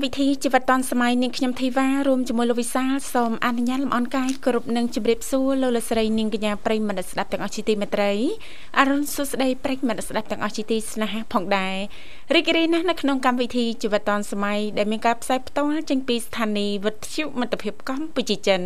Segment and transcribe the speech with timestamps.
[0.00, 8.12] កម្មវិធីជីវិតឌွန်សម័យនាងខ្ញុំធីវ៉ារួមជាមួយលោកវិសាលសូមអនុញ្ញាតលំអរកាយគ្រប់នឹងជម្រាបសួរលោកលកស្រីនាងកញ្ញាប្រិយមិត្តស្ដាប់ទាំងអស់ជាទីមេត្រី
[8.78, 11.76] អរុនសុស្ដីប្រិយមិត្តស្ដាប់ទាំងអស់ជាទីស្នេហាផងដែរ
[12.34, 18.62] រីករាយណាស់នៅក្នុងកម្មវិធីជីវិតឌွန်សម័យដែលមានការផ្សាយផ្ទាល់ចេញពីស្ថានីយ៍វិទ្យុមិត្តភាពកម្ពុជាចិន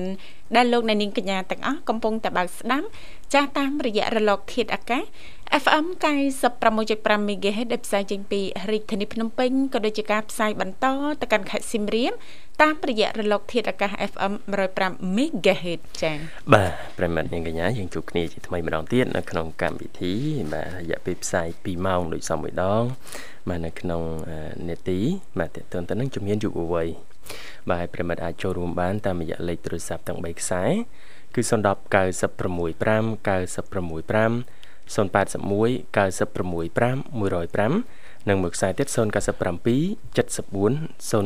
[0.56, 2.86] ដែលលោកអ្នកនាងកញ្ញាទាំងអស់កំពុងតែបើកស្ដាប់
[3.32, 5.02] ចាស់តាមរយៈរលកធាតុអាកាស
[5.50, 5.84] FM
[6.42, 10.86] 96.5 MHz ដែលផ្សាយចេញពីរាជធានីភ្នំពេញក៏ដូចជាការផ្សាយបន្ត
[11.20, 12.12] ទៅកាន់ខេត្តសៀមរាប
[12.62, 14.32] តាមរយៈរលក ធាតុអាកាស FM
[14.74, 16.16] 105 MHz ចា៎
[16.52, 20.14] បាទប្រិមត្តនាងកញ្ញាយើងជួបគ្នាជាថ្មីម្ដងទៀតនៅក្នុងកម្មវិធី
[20.52, 22.82] បាទរយៈពេលផ្សាយ2ម៉ោងដូចសមមួយដង
[23.48, 24.02] បាទនៅក្នុង
[24.68, 25.00] នេតិ
[25.38, 26.88] បាទតើតើទៅនឹងជំនាញយុវវ័យ
[27.70, 30.62] បាទប្រិមត្តអាចចូលរួមបានតាមរយៈលេខទូរស័ព្ទទាំង3ខ្សែ
[31.34, 31.52] គឺ010
[31.94, 36.96] 965 965 081 965
[37.78, 38.96] 105និងមួយខ្សែទៀត097 74
[41.10, 41.24] 00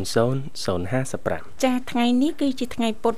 [1.03, 3.15] 055ចាថ្ងៃនេះគឺជាថ្ងៃពុធ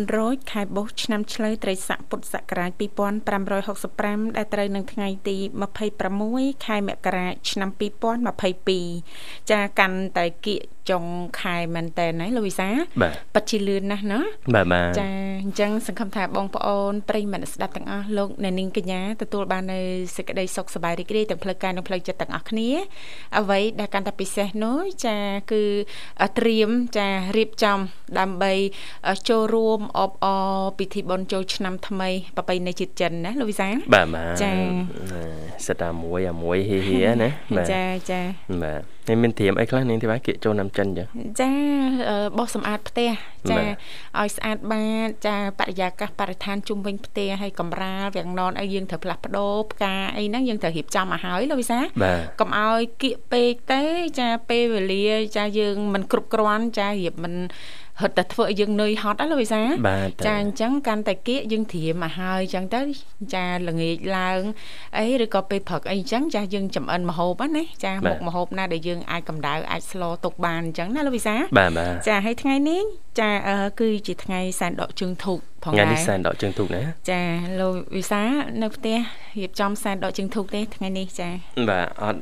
[0.00, 2.70] 900ខែបុស្សឆ្នាំឆ្លូវត្រីស័កពុទ្ធសករាជ
[3.54, 5.36] 2565ដែលត្រូវនឹងថ្ងៃទី
[6.00, 7.70] 26ខែមករាឆ្នាំ
[8.60, 11.04] 2022ចាកាន់តែគៀក ចុង
[11.40, 12.68] ខែមែនតើណាលោកវិសា
[13.34, 14.20] ពិតជាលឿនណាស់ណា
[14.54, 15.10] បាទបាទចា
[15.42, 19.80] អញ្ចឹងសង្ឃឹមថាបងប្អូនប្រិយមិត្តស្ដាប់ទាំងអស់លោកអ្នកនាងកញ្ញាទទួលបាននៅ
[20.16, 22.68] សេចក្តីសុខសប្បាយរីករាយទាំងផ្លូវកាយនិងផ្លូវចិត្តទាំងអស់គ្នា
[23.38, 25.16] អ្វីដែលកាន់តែពិសេសនោះចា
[25.52, 25.62] គឺ
[26.38, 27.78] ត្រៀមចារៀបចំ
[28.18, 28.52] ដើម្បី
[29.28, 34.52] ចូលរួមអបអរពិធីបុណ្យចូលឆ្នាំថ្មីប្រពៃណីជាតិចិនណាលោកវិសាបាទបាទចា
[35.66, 37.30] សិតតែមួយអាមួយហេហេណា
[37.72, 38.20] ចាចា
[38.62, 41.08] បាទនេះមានត្រៀមអីខ្លះនាងទេបាទគៀកចូលឆ្នាំចិនចឹង
[41.40, 41.50] ចា
[42.38, 43.10] បោះសម្អាតផ្ទះ
[43.50, 43.58] ចា
[44.18, 51.80] ឲ្យស្អាតបាតចាបរិយាកាសបរិស្ថានជុំវិញផ្ទះឲ្យកំរាលវាំងននឲ្យយើងត្រូវផ្លាស់ប្ដូរផ្កាអីហ្នឹងយើងត្រូវរៀបចំមកហើយលោកវិសា
[52.40, 53.82] កុំឲ្យគៀកពេកទេ
[54.20, 57.34] ចាពេលវេលាចាយើងមិនគ្រប់គ្រាន់ចារៀបមិន
[58.00, 59.60] ហត់តែធ្វើឲ្យយើងនឿយហត់ណាលោកវិសា
[60.26, 62.80] ចាអញ្ចឹងកាន់តែគៀកយើងត្រៀមមកហើយអញ្ចឹងទៅ
[63.34, 64.40] ចាល្ងាចឡើង
[64.98, 71.34] អីឬក៏ពេលព្រឹកអីអញ្ចឹងចាយើងចំអិនម្ហូបណាចាមុខម្ហូបណាដែលយើងអាចកម្ដៅអាចស្លទុកបានអញ្ចឹងណាលោកវិសា
[72.08, 72.84] ចាហើយថ្ងៃនេះ
[73.20, 73.30] ចា
[73.80, 77.22] គឺជាថ្ងៃសែនដកជើងធូបផងដែរថ្ងៃនេះសែនដកជើងធូបណាចា
[77.60, 78.22] លោកវិសា
[78.62, 78.98] នៅផ្ទះ
[79.38, 81.28] រៀបចំសែនដកជើងធូបទេថ្ងៃនេះចា
[81.68, 82.20] បាទអត់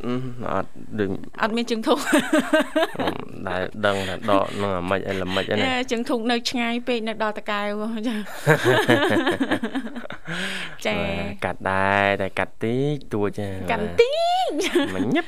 [0.52, 1.08] អត់ដូច
[1.42, 1.98] អត់មានជើងធូប
[3.48, 8.14] ដែលដឹងថាដកនឹងអាម៉េចអីល្មិចណាជើងធូបនៅឆ្ងាយពេកនៅដល់តកែវចា
[10.86, 10.96] ចា
[11.44, 14.62] កាត់ដែរតែកាត់តិចតួចាកាត់តិច
[14.94, 15.26] មិនញឹប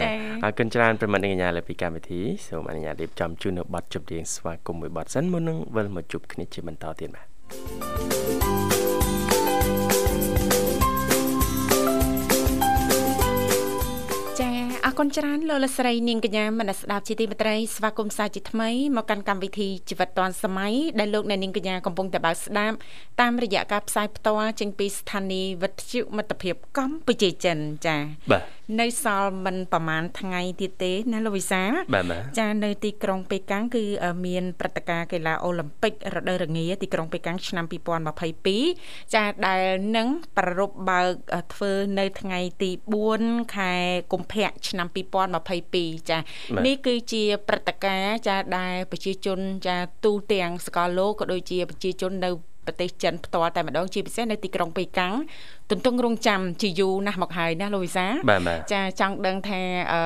[0.00, 0.12] ចា
[0.44, 7.26] អរគុណច្រើនប្រិមត្តកញ្ញាលើពីកម្មវិធីសូមអនុញ្ញាតរៀបចំជូននៅប័ណ្ណជប់រៀងស្វាគមន៍មួយប័ណ្ណសិនមុននឹងវិលមកជួបគ្នាជាបន្តទៀតបាទ
[14.86, 22.76] អរគុណច្រើនលោកលស្រីនាងកញ្ញាមនស្ដាប់ជាទីមេត្រីស្វាគមន៍សាជាថ្មីមកកាន់កម្មវិធីជីវិតឌွန်សម័យដែលលោកអ្នកនាងកញ្ញាកំពុងតែបើកស្ដាប់
[23.20, 28.00] តាមរយៈការផ្សាយផ្ទាល់ចេញពីស្ថានីយ៍វិទ្យុមិត្តភាពកម្ពុជាចិនចា៎
[28.30, 28.42] បាទ
[28.78, 31.62] នៅសល់មិនប្រហែលថ្ងៃទៀតទេណាលោកវិសា
[32.38, 33.84] ចានៅទីក្រុងប៉េកាំងគឺ
[34.26, 37.64] មានព្រឹត្តិការណ៍កីឡាអូឡ িম্প ិករដូវរងាទីក្រុងប៉េកាំងឆ្នាំ
[38.40, 39.64] 2022ចាដែល
[39.96, 41.12] នឹងប្រារព្ធបើក
[41.54, 42.70] ធ្វើនៅថ្ងៃទី
[43.12, 43.72] 4ខែ
[44.12, 44.86] កុម្ភៈឆ្នាំ
[45.48, 46.18] 2022ចា
[46.66, 52.30] នេះគឺជាព្រឹត្តិការណ៍ចាដែលប្រជាជនចាទូទាំងសកលលោកក៏ដូចជាប្រជាជននៅ
[52.66, 55.12] ប្រទេសចិនផ្ទាល់តែម្ដងជាពិសេសនៅទីក្រុងប៉េកាំង
[55.70, 58.06] ទន្ទឹងរង់ចាំជាយូរណាស់មកហើយណាលោកវិសា
[58.72, 59.60] ចាចង់ដឹងថា
[59.92, 60.00] អឺ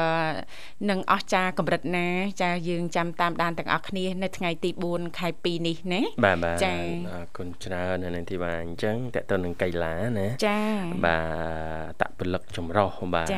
[0.90, 2.06] នឹងអស់ចាកម្រិតណា
[2.42, 6.74] ចាយើងចាំតាមដានទាំងអស់គ្នានៅថ្ងៃទី4ខែ2នេះណាបាទបាទចា
[7.12, 10.58] អរគុណច្រើននៅនឹងទីបាទអញ្ចឹងតើតើនឹងកីឡាណាចា
[11.06, 11.18] បា
[12.00, 13.28] ទតពលិកចម្រោះបាទ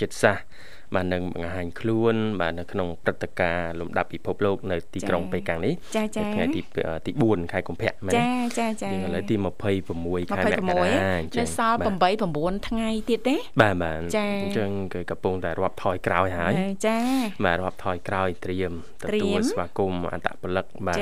[0.00, 0.44] ចិត្តសាស្ត្រ
[0.94, 5.74] បាទនឹងបង្ហាញខ្លួន បាទនៅក្នុងព្រឹត្តិការណ៍លំដាប់ពិភពលោកនៅទីក្រុងប៉េកាំងនេះ
[6.34, 6.60] ថ្ងៃទី
[7.06, 9.36] ទី4ខែកុម្ភៈមែនចាចាចាយើងឥឡូវទី
[9.82, 16.52] 26ខែមករាអញ្ចឹងសសល់8 9ថ្ងៃទៀតទេបាទបាទចាអញ្ចឹងគឺកំពុងតែរាប់ថយក្រោយហើយ
[16.86, 16.98] ចា
[17.44, 18.72] បាទរាប់ថយក្រោយត្រៀម
[19.02, 20.98] ទទួលស្វាគមន៍អត្តពលិកបាទ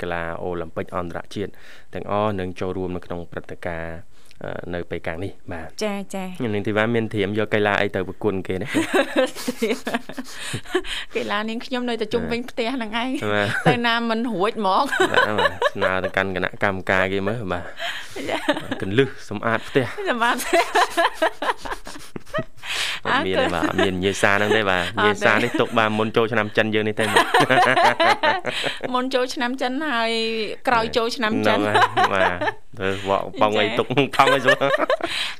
[0.00, 1.50] កីឡាអូឡ িম্প ិកអន្តរជាតិ
[1.94, 3.96] ទាំងអស់នឹងចូលរួមនៅក្នុងព្រឹត្តិការណ៍
[4.74, 6.24] នៅបេកាំងនេះបាទចាចា
[6.54, 8.68] នាងធីវ៉ាមានត្រៀមយកកីឡាអីទៅប្រគួនគេណា
[11.16, 13.10] កីឡានាងខ្ញុំនៅតែជុំវិញផ្ទះហ្នឹងឯង
[13.68, 14.84] ទៅណាមិនរួចហ្មង
[15.74, 17.64] ស្នើទៅកាន់គណៈកម្មការគេមើលបាទ
[18.82, 20.64] កន្លឹះសម្អាតផ្ទះសម្អាតផ្ទះ
[23.06, 30.12] អត់មានទេបាទអត់មានញេសាហ្នឹងទេបាទញេសានេះទុកបាទមុនចូលឆ្នាំចិនយើងនេះទេបាទមុនចូលឆ្នាំចិនហើយ
[30.68, 31.58] ក្រោយចូលឆ្នាំចិន
[32.14, 32.36] បាទ
[32.80, 33.86] ទៅវកបងអីទុក
[34.16, 34.56] ខំអីសួរ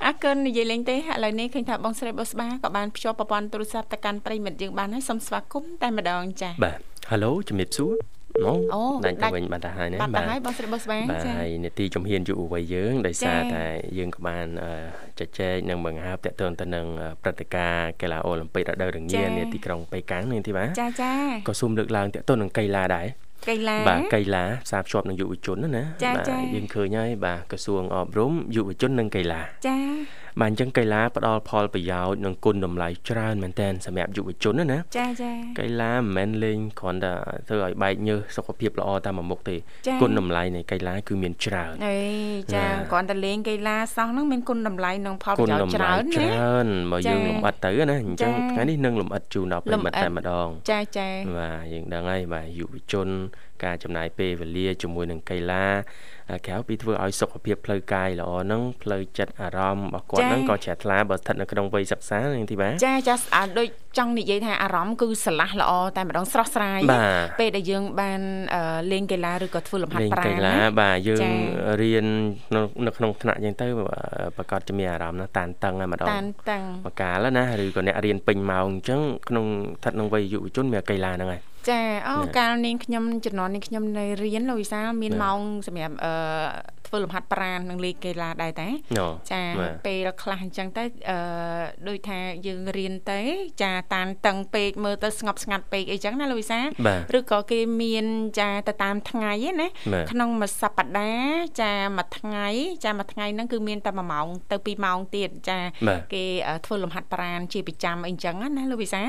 [0.05, 6.79] អរគុណនិយាយលេងទេឥឡូវនេះឃើញថាបងស្រីបុស្បាក៏បានភ្ជាប់ប្រព័ន្ធទូរស័ព្ទទៅកាន់ប្រិមិត្តយើងបានហើយសូមស្វាគមន៍តែម្ដងចា៎បាទ
[7.11, 13.65] Halo ជំរាបសួរ អូដាច់ទៅវិញបាត់ទៅហើយណាបាទបាត់ទៅហើយបងស្រីបុស្បាចា៎ហើយនេតិជំហានយុវវ័យយើងដោយសារតែ
[13.99, 14.47] យើងក៏បាន
[15.19, 16.87] ជជែកនិងបង្ហើបតាក់ទងទៅនឹង
[17.23, 21.13] ព្រឹត្តិការណ៍កីឡាអូឡ িম্প ិករដូវរងានៅទីក្រុងប៉េកាំងនេះទីបាទចាចា
[21.49, 23.07] ក៏សូមលើកឡើងតាក់ទងនឹងកីឡាដែរ
[23.49, 25.83] កីឡាបាទកីឡាផ្សារភ្ជាប់នឹងយុវជនណា
[26.17, 29.77] បាទយើងឃើញហើយបាទក្រសួងអប់រំយុវជននិងកីឡាចា
[30.41, 37.13] បាទអញ្ចឹងកីឡាផ្ដល់ផលប្រយោជន៍និងគុណតម្លៃច្រើនមែនតើសម្រាប់យុវជនណាចាចាកីឡាមិនមែនលេងគ្រាន់តែ
[37.49, 39.57] ធ្វើឲ្យបែកញើសសុខភាពល្អតាមមុខទេ
[40.01, 41.99] គុណតម្លៃនៃកីឡាគឺមានច្រើនអេ
[42.55, 51.09] ចាគ្រាន់តែលេងកីឡាសោះហ្នឹងមានគុណតម្លៃនិងផលប្រយោជន៍ច្រើនណាច្រើនមកយើងលំអិតទៅណាអញ្ចឹងថ្ងៃនេះនឹងលំអិតជូនដល់ប្រិមិត្តតែម្ដងចាចា
[51.39, 53.09] បាទយើងដឹងហើយបាទយុវជន
[53.65, 55.67] ការចំណាយពេលវេលាជាមួយនឹងកីឡា
[56.47, 63.69] ក្រៅពីធ្វើឲ្យសុខភាពផ្លូវកាយល្អហ្នឹងផ្លូវចិត្តអារម្មណ៍របស់គាត់ហ្នឹងក៏ជ្រះថ្លាបើស្ថិតនៅក្នុងវ័យសិក្សានាងធីបាចាចាអាចដូច
[63.99, 66.81] ចង់និយាយថាអារម្មណ៍គឺស្រឡះល្អតែម្ដងស្រស់ស្រាយ
[67.41, 68.21] ពេលដែលយើងបាន
[68.93, 71.21] លេងកីឡាឬក៏ធ្វើលំហាត់ប្រាណកីឡាបាទយើង
[71.83, 72.07] រៀន
[72.87, 73.67] នៅក្នុងថ្នាក់យ៉ាងទៅ
[74.37, 79.47] ប្រកាសជាមានអារម្មណ៍ណាតានតឹងតែម្ដងតានតឹងបកាលណាឬក៏អ្នករៀនពេញម៉ោងអញ្ចឹងក្នុង
[79.79, 86.13] ស្ថិតក្នុងវ័យយុវជនមានកីឡាហ្នឹងហើយចាអូកាលនាងខ្ញុំជំនាន់នេះខ្ញុំនៅរៀនលោកវិសាលមានម៉ោងសម្រាប់អឺ
[86.87, 88.69] ធ្វើលំហាត់ប្រាណនិងលេងកីឡាដែរតែ
[89.33, 89.43] ចា
[89.87, 91.19] ពេលខ្លះអញ្ចឹងទៅអឺ
[91.89, 93.21] ដូចថាយើងរៀនទៅ
[93.63, 96.61] ចាតានតឹងពេកមើលទៅស្ងប់ស្ងាត់ពេកអីចឹងណាលោកវិសា
[97.17, 98.07] ឬក៏គេមាន
[98.41, 99.69] ចាទៅតាមថ្ងៃណា
[100.11, 102.47] ក្នុងមួយសប្តាហ៍ចាមួយថ្ងៃ
[102.85, 105.59] ចាមួយថ្ងៃហ្នឹងគឺមានតែ1ម៉ោងទៅ2ម៉ោងទៀតចា
[106.15, 106.25] គេ
[106.67, 109.03] ធ្វើលំហាត់ប្រាណជាប្រចាំអីចឹងណាលោកវិសា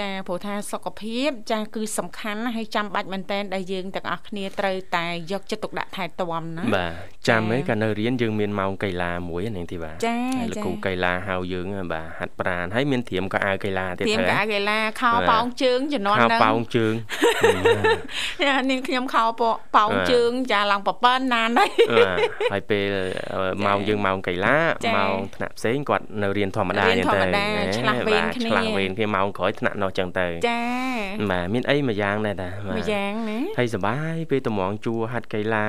[0.00, 16.94] ចាព្រោះថាសុខភាពចាគឺសំខាន់ណាស់ហើយចាំបាច់មែនតែនដែលយើងទាំងអស់គ្នាត្រូវតែយកចិត្តទុកដាក់ថែទាំណាបាទចាំឯងកាលនៅរៀនយើងមានម៉ោងកីឡាមួយនាងធីបាចាហើយលោកគ្រូកីឡាហៅយើងបាទហាត់ប្រាណហើយមានត្រៀមកៅអៅកីឡាទៀតត្រៀមកៅអៅកីឡាខោប៉ោងជើងជំនាន់ហ្នឹងខោប៉ោងជើង
[18.70, 19.24] នាងខ្ញុំខោ
[19.76, 21.70] ប៉ោងជើងចាឡើងប្រប៉ិនណានហើយ
[22.52, 22.94] ហើយពេល
[23.66, 24.56] ម៉ោងយើងម៉ោងកីឡា
[24.96, 27.20] ម៉ោងថ្នាក់ផ្សេងគាត់នៅរៀនធម្មតាចឹងទៅ
[27.76, 30.60] ឆ្លាស់វេនគ្នាឆ្លាស់វេនគ្នាម៉ោងក្រោយថ្នាក់នោះចឹងទៅចា
[31.30, 35.66] បាទមានអីមួយយ៉ាងដែរតាមួយយ៉ាងណាហើយសុបាយពេលតម្រងជួហាត់កីឡា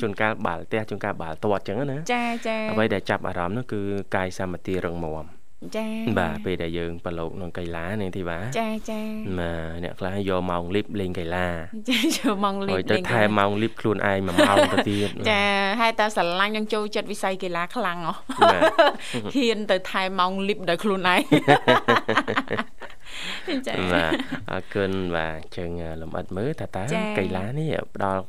[0.00, 3.80] ជួនកាលបាល់ផ្ទះជួនកាលបាល់ទាត់ចឹងណាចាចាអ្វីដែលចាប់អារម្មណ៍នោះគឺ
[4.14, 5.26] កាយសម្បទារឹងមាំ
[5.76, 5.86] ចា
[6.18, 9.00] បាទពេលដែលយើងប្រឡូកក្នុងកីឡានេះទីបាទចាចា
[9.38, 11.46] បាទអ្នកខ្លះយកម៉ោងលីបលេងកីឡា
[11.90, 15.42] ចាយកម៉ោងលីបលេងទៅថែម៉ោងលីបខ្លួនឯងមួយម៉ោងទៅទៀតចា
[15.80, 18.14] ហើយតើស្រឡាញ់នឹងចូលចិត្តវិស័យកីឡាខ្លាំងហ៎
[19.34, 21.20] ហ៊ានទៅថែម៉ោងលីបដោយខ្លួនឯង
[23.68, 24.12] ចាបាទ
[24.50, 25.70] អរគុណបាទជើង
[26.02, 26.82] លំអិតមើលថាតើ
[27.18, 28.22] កីឡានេះផ្ដល់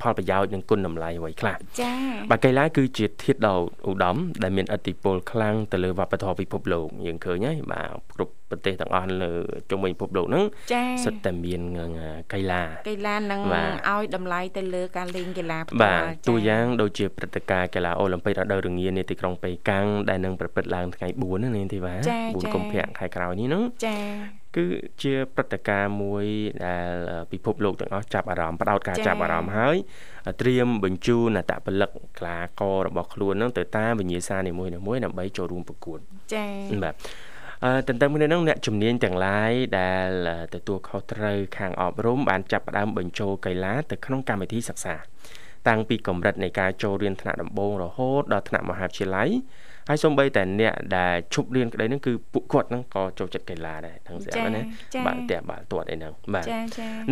[0.00, 1.92] ផលប្រយោជន៍និងគុណតម្លៃអ្វីខ្លះចា
[2.30, 3.56] បាទកីឡាគឺជាធាតុដ៏
[3.88, 9.32] ឧត្តមដែលមានឥទ្ធិពលខ្លាំងទៅលើវប្បធម៌ពិភពលោកយើងឃើញហើយបាទគ្រប់ប្រទេសទាំងអស់លើ
[9.70, 10.44] ជុំវិញពិភពលោកហ្នឹង
[11.04, 11.60] សុទ្ធតែមាន
[12.32, 13.40] កីឡាកីឡានឹង
[13.90, 23.89] ឲ្យតម្លៃទៅលើការលេងកីឡាផ្ទាល់បាទតួយ៉ាងដូចជាព្រឹត្តិការណ៍កីឡាអូឡ িম্প ិករដូវរងានាទីក្រុងប៉េកាំងដែលនឹងប្រព្រឹត្តឡើងថ្ងៃ4នេះទេបាទ4កុម្ភៈខែក្រោយនេះហ្នឹងចា
[24.56, 24.66] គឺ
[25.02, 26.24] ជាព្រឹត្តិការណ៍មួយ
[26.66, 26.90] ដែល
[27.32, 29.76] ពិភពលោកទាំងអស់ចាប់អារម្មណ៍បដោតការចាប់អារម្មណ៍ហើយ
[30.40, 34.72] ត្រៀមបញ្ជូនអតពលិកក្លាកររបស់ខ្លួននឹងទៅតាមវិញ្ញាសានីមួយៗ
[35.04, 35.98] ដើម្បីចូលរួមប្រកួត
[36.34, 36.94] ចា៎បាទ
[37.64, 40.10] អឺទន្ទឹមគ្នានឹងអ្នកជំនាញទាំងឡាយដែល
[40.54, 44.94] ទទួលខុសត្រូវខាងអប់រំបានចាប់ផ្ដើមបញ្ចូលកីឡាទៅក្នុងកម្មវិធីសិក្សា
[45.68, 49.30] តាំងពីកម្រិតនៃការចូលរៀនថ្នាក់ដំបូងរហូតដល់ថ្នាក់មហាវិទ្យាល័យ
[49.90, 54.60] ហើយសូម្បីតែអ្នកដែលឈប់រៀនក្តីហ្នឹងគឺពួកគាត់ហ្នឹងក៏ចូលចិត្តកីឡាដែរទាំងស្រាប់ណា
[55.06, 56.46] បាល់ទះបាល់ទាត់អីហ្នឹងបាទ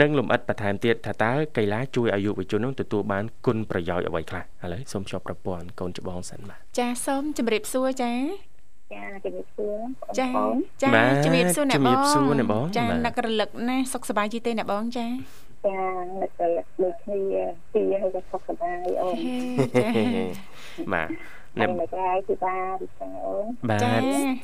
[0.01, 8.13] នឹងលំអិតបន្ថែមទៀតថាតើកីឡាជួយឲ្យយុវជនហ្នឹងទទួលបានគុណប្រយោជន៍អ្វីខ្លះឥឡូវសូមជួបប្រព័ន្ធកូនច្បងសិនបាទចាសូមជម្រាបសួរចា
[8.93, 9.79] ចាជំរាបសួរ
[10.19, 10.29] ចា
[10.83, 10.89] ចា
[11.25, 15.07] ជំរាបសួរអ្នកបងជំរាបសួរអ្នកបងចានឹករលឹកណាសុខសប្បាយជីទេអ្នកបងចា
[15.67, 15.81] ចា
[16.23, 17.21] នឹករលឹកដូចគ្នា
[17.73, 19.17] ពីហើយក៏សុខសប្បាយអូន
[20.95, 21.09] បាទ
[21.61, 22.79] អ្នកមកក្រៅគឺបាទ
[23.27, 24.03] អូនបាទ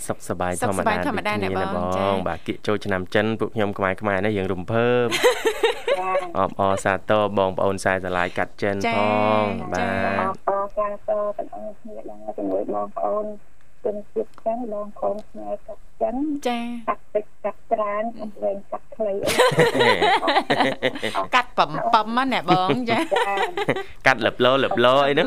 [0.08, 1.60] សុខសប្បាយធម្មតាធម្មតាអ្នកប
[2.14, 5.06] ងបាទគៀកចូលឆ្នាំចិនពួកខ្ញុំខ្មែរខ្មែរនេះយើងរំភើប
[6.38, 8.98] អបអសាទរបងប្អូនខ្សែស្រឡាយកាត់ចិនផ
[9.42, 9.86] ងបាទ
[10.20, 13.26] អបអសាទរទាំងអស់គ្នាដល់ជាមួយបងប្អូន
[13.84, 19.14] គុណជាតិចឹងបងកូនស្នេហ៍កាត់ចឹងចាកាត់តិចកាត់ច្រើនកាត់វែងកាត់ខ្លី
[21.34, 22.98] កាត់បំពំណាបងចា
[24.06, 25.26] កាត់លឹបលោលឹបលោអីហ្នឹង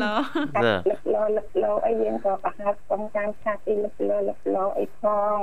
[0.90, 5.02] លឹបលោលឹបលោអីយើងក៏ប្រហែលកំចាងឆាតអីលឹបលោលឹបលោអីផ
[5.36, 5.38] ង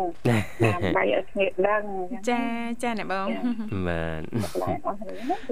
[0.63, 1.83] ដើម្បីឲ្យគ្នាដឹង
[2.29, 2.41] ចា
[2.83, 3.27] ចាអ្នកបង
[3.87, 4.21] បាទ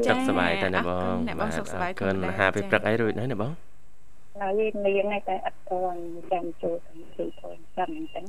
[0.08, 3.54] សុខសប្បាយតើអ្នកបងអ្នកបងសុខសប្បាយគុណហាពេលព្រឹកអីរួចហើយអ្នកបង
[4.42, 6.00] ហើយនាងតែអត់ទាន់
[6.32, 6.78] ចាំចូល
[7.18, 8.24] កម្មវិធីផងចាំអញ្ចឹង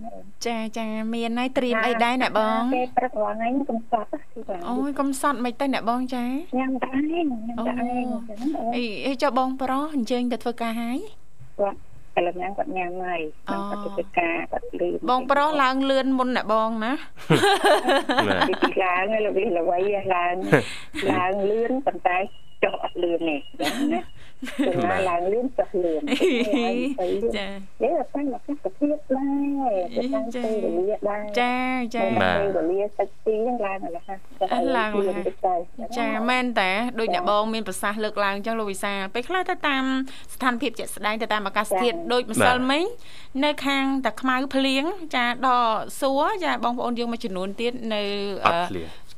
[0.47, 6.25] ចាចាមានហើយត្រៀមអីដែរអ្នកបងពេលព្រឹករាល់ថ្ងៃកំសត់គឺបាទអូយកំសត់មិនទៅអ្នកបងចា
[6.59, 8.38] ញ៉ាំតែឯងញ៉ាំតែឯងអញ្ចឹង
[8.76, 10.99] អីអីចុះបងប្រុសអញ្ជើញទៅធ្វើការហើយ
[11.61, 11.79] គាត់
[12.17, 16.93] ឥឡូវញ៉ាំគាត់ញ៉ាំហើយគាត់ទៅធ្វើការគាត់លឿនបងប្រុសឡើងលឿនមុនអ្នកបងណា
[18.49, 19.79] ពីឡើងហើយល្វីល្វី
[20.14, 20.35] ឡើង
[21.12, 22.19] ឡើងលឿនប៉ុន្តែ
[22.62, 24.00] ចុះអត់លឿនទេណា
[24.91, 26.01] ណាឡើងលឿនចុះលឿន
[27.37, 27.47] ចា
[27.83, 29.27] នេះអត់តែមកកាសភាពដែ
[29.67, 31.57] រទៅតាមពេលវេលាដែរចា
[31.95, 34.19] ចាពេលវេលាសាច់ទីហ្នឹងឡើងរហ័ស
[34.77, 39.85] ឡើងរហ័សចាមែនតាដូចអ្នកបងមានប្រសាសន៍លើកឡើងអញ្ចឹងលោកវិសាពេលខ្លះទៅតាម
[40.35, 42.83] ស្ថានភាពជាក់ស្ដែងទៅតាមអាកាសធាតុដូចម្សិលមិញ
[43.45, 44.85] នៅខាងតាខ្មៅភ្លៀង
[45.17, 48.03] ចាដល់សួរចាបងប្អូនយើងមួយចំនួនទៀតនៅ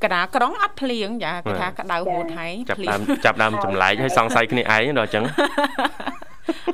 [0.04, 5.24] កដាក្រុងអត់ភ្លៀងចាគេថាក្តៅហួតហើយចាប់ដើមចាប់ដើមចម្លែកហើយសង្ស័យគ្នាឯងដល់អញ្ចឹង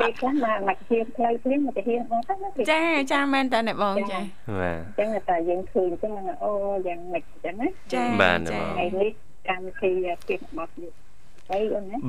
[0.00, 4.20] ពេលខ្លះមកមកហៀងផ្លូវភ្លៀងមកទៅហៀងបងទៅចាចាមែនតើអ្នកបងចា
[4.60, 6.12] បាទអញ្ចឹងតែយើងឃើញអញ្ចឹង
[6.44, 6.52] អូ
[6.86, 9.10] យ៉ាងម៉េចអញ្ចឹងណាចាបាទបងថ្ងៃនេះ
[9.48, 9.90] កម្មវិធី
[10.28, 10.88] ពីបត់យុ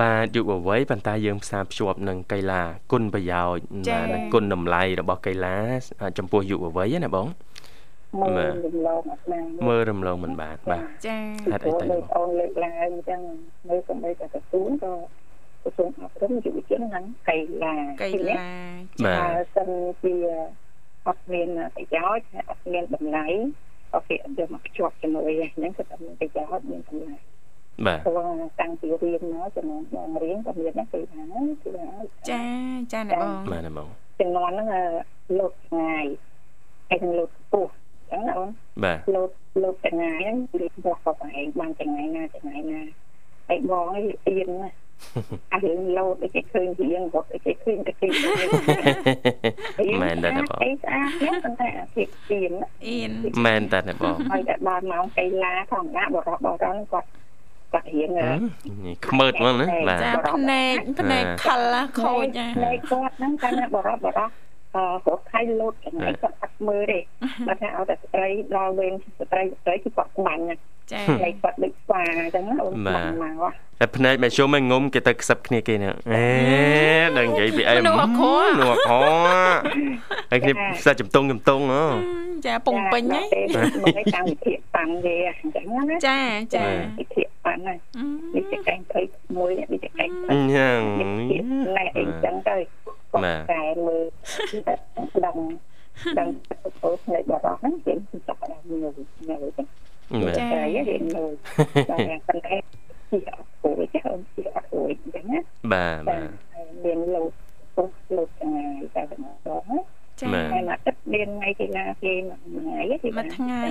[0.01, 5.57] បាទយុវវ័យប៉ុន្តែយើងផ្សារភ្ជាប់នឹងកីឡាគុណប្រយោជន៍បាទនិងគុណតម្លៃរបស់កីឡា
[6.17, 7.27] ចំពោះយុវវ័យណាបង
[8.21, 11.17] មើលរំលងអត់បានមើលរំលងមិនបានបាទចា
[11.51, 13.21] ហេតុអីទៅអូនលើកឡើងអញ្ចឹង
[13.69, 14.93] នៅសំបីតែទទួលក៏
[15.63, 18.35] ក្រសួងអប់រំយុវជនហ្នឹងកីឡាកីឡា
[19.05, 19.17] ចា
[19.55, 19.69] សិន
[20.03, 20.15] ជា
[21.07, 23.27] អត់មានប្រយោជន៍អត់មានតម្លៃ
[23.91, 27.15] ក៏គេអត់យកមកភ្ជាប់ជាមួយហ្នឹងគឺតែមានប្រយោជន៍មានតម្លៃ
[27.85, 28.29] បាទព្រោះ
[28.59, 31.21] តាំងពីរៀនមកចំណងបងរៀនក៏មានដែរគឺថា
[31.63, 31.71] គឺ
[32.29, 32.41] ចា
[32.93, 33.89] ចាអ្នកបងបាទអ្នកបង
[34.19, 34.67] ចំណងហ្នឹង
[35.39, 35.95] លោកថ្ងៃ
[36.95, 37.67] ឯងលោកពោះ
[38.13, 38.49] ចឹងណាអូន
[38.83, 39.29] បាទលោក
[39.63, 42.81] លោកថ្ងៃហ្នឹងលេខរបស់គាត់ឯងបានថ្ងៃណាថ្ងៃណា
[43.53, 44.69] ឯបងឯងអៀនណា
[45.53, 48.07] អារឿងលោតគេឃើញរៀងគាត់គេឃើញតែគេ
[50.03, 52.51] មែនតែបងអីស្អាតហ្នឹងប៉ុន្តែអាភាពទៀន
[52.87, 53.11] អៀន
[53.45, 57.07] មែនតែបងហើយតែបានម៉ោងកីឡាធម្មតាបរោះបរោះហ្នឹងគាត់
[57.73, 58.11] គាត់រៀង
[59.07, 64.43] ខ្មើតហ្មងណាបាទចាភ្នែកភ្នែកខលខូចចាភ្នែកគាត់ហ្នឹងតែបរោះបរោះអឺ
[64.73, 66.99] ស្រុកថៃលោតចំណៃគាត់អត់មើលទេ
[67.47, 70.43] បើថាឲ្យតែស្ត្រីដល់វេនស្ត្រីស្ត្រីគឺគាត់បាញ់
[70.91, 76.25] ចាថ្ងៃគាត់ដូចស្វាអញ្ចឹងអូនបាញ់មកតែភ្នែកមកជុំឲ្យងុំគេទៅខ្សឹបគ្នាគេហ្នឹងអេ
[77.17, 78.21] ដល់និយាយពីអីនោះអខ
[78.61, 78.91] នោះអខ
[80.31, 80.53] ហើយគ្នា
[80.85, 81.85] សាច់ចំតុងចំតុងអូ
[82.45, 83.21] ចាពងពេញហ៎
[83.83, 86.19] មកកម្មវិធីប៉ាំងគេអញ្ចឹងណាចា
[86.55, 86.65] ចា
[86.99, 87.77] វិធីប៉ាំងហ្នឹង
[88.35, 89.01] នេះជាកែងព្រៃ
[89.37, 90.79] មួយនេះជាកែងអញ្ចឹង
[91.77, 92.55] ណែអីចឹងទៅ
[93.15, 94.03] បាទតែមើល
[95.25, 95.37] ដឹង
[96.19, 96.55] ដឹងទៅ
[97.03, 97.93] ផ្នែកបរោះហ្នឹងគេ
[98.27, 98.91] ចាប់ដើមមើល
[99.29, 99.67] មើលចឹង
[100.37, 101.31] ចាតែរៀនមើល
[101.89, 102.55] តែប៉ុន្តែ
[103.11, 105.39] ជាអត់គួរទេអូនជាអត់គួរអញ្ចឹងណា
[105.73, 106.29] បាទបាទ
[106.83, 107.29] មានលោក
[107.75, 108.65] ពុះលោកថ្ងៃ
[108.95, 109.79] តែម្ដងណា
[110.19, 113.63] ចា៎ហើយមកទឹកមានថ្ងៃកីឡាគេមួយថ្ងៃទេមួយថ្ងៃ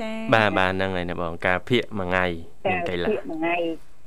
[0.00, 2.26] ចា៎បាទបាទហ្នឹងហើយណាបងការភាកមួយថ្ងៃ
[2.64, 3.56] មានកីឡាភាកមួយថ្ងៃ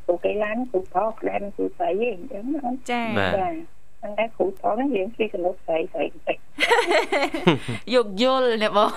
[0.08, 2.46] គូកីឡាគូថោក្លែនគូស្អីអញ្ចឹង
[2.92, 3.34] ចា៎បាទ
[4.02, 6.38] ហ្នឹងដែរគ្រូថោហ្នឹងយើងពីកណ្ដោស្រីស្រីបន្តិច
[7.94, 8.90] យកយល់ណាបង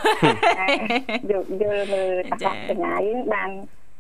[1.33, 2.97] យកយល់មើលតាថ្ងៃ
[3.33, 3.51] បាន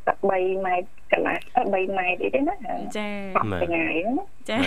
[0.07, 2.55] តែ3ម៉ែត្រកន្លះ3ម៉ែត្រអីទេណា
[2.97, 3.09] ចា
[3.63, 4.59] ថ្ងៃហ្នឹងចា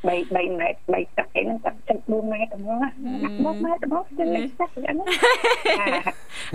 [0.00, 1.70] 3 3ម៉ែត្រ3ទឹកអីហ្នឹងតែ
[2.08, 2.90] 4ម៉ែត្រហ្មងណា
[3.36, 5.06] 4ម៉ែត្រហ្មងទៅលេខសាក់យ៉ាងហ្នឹង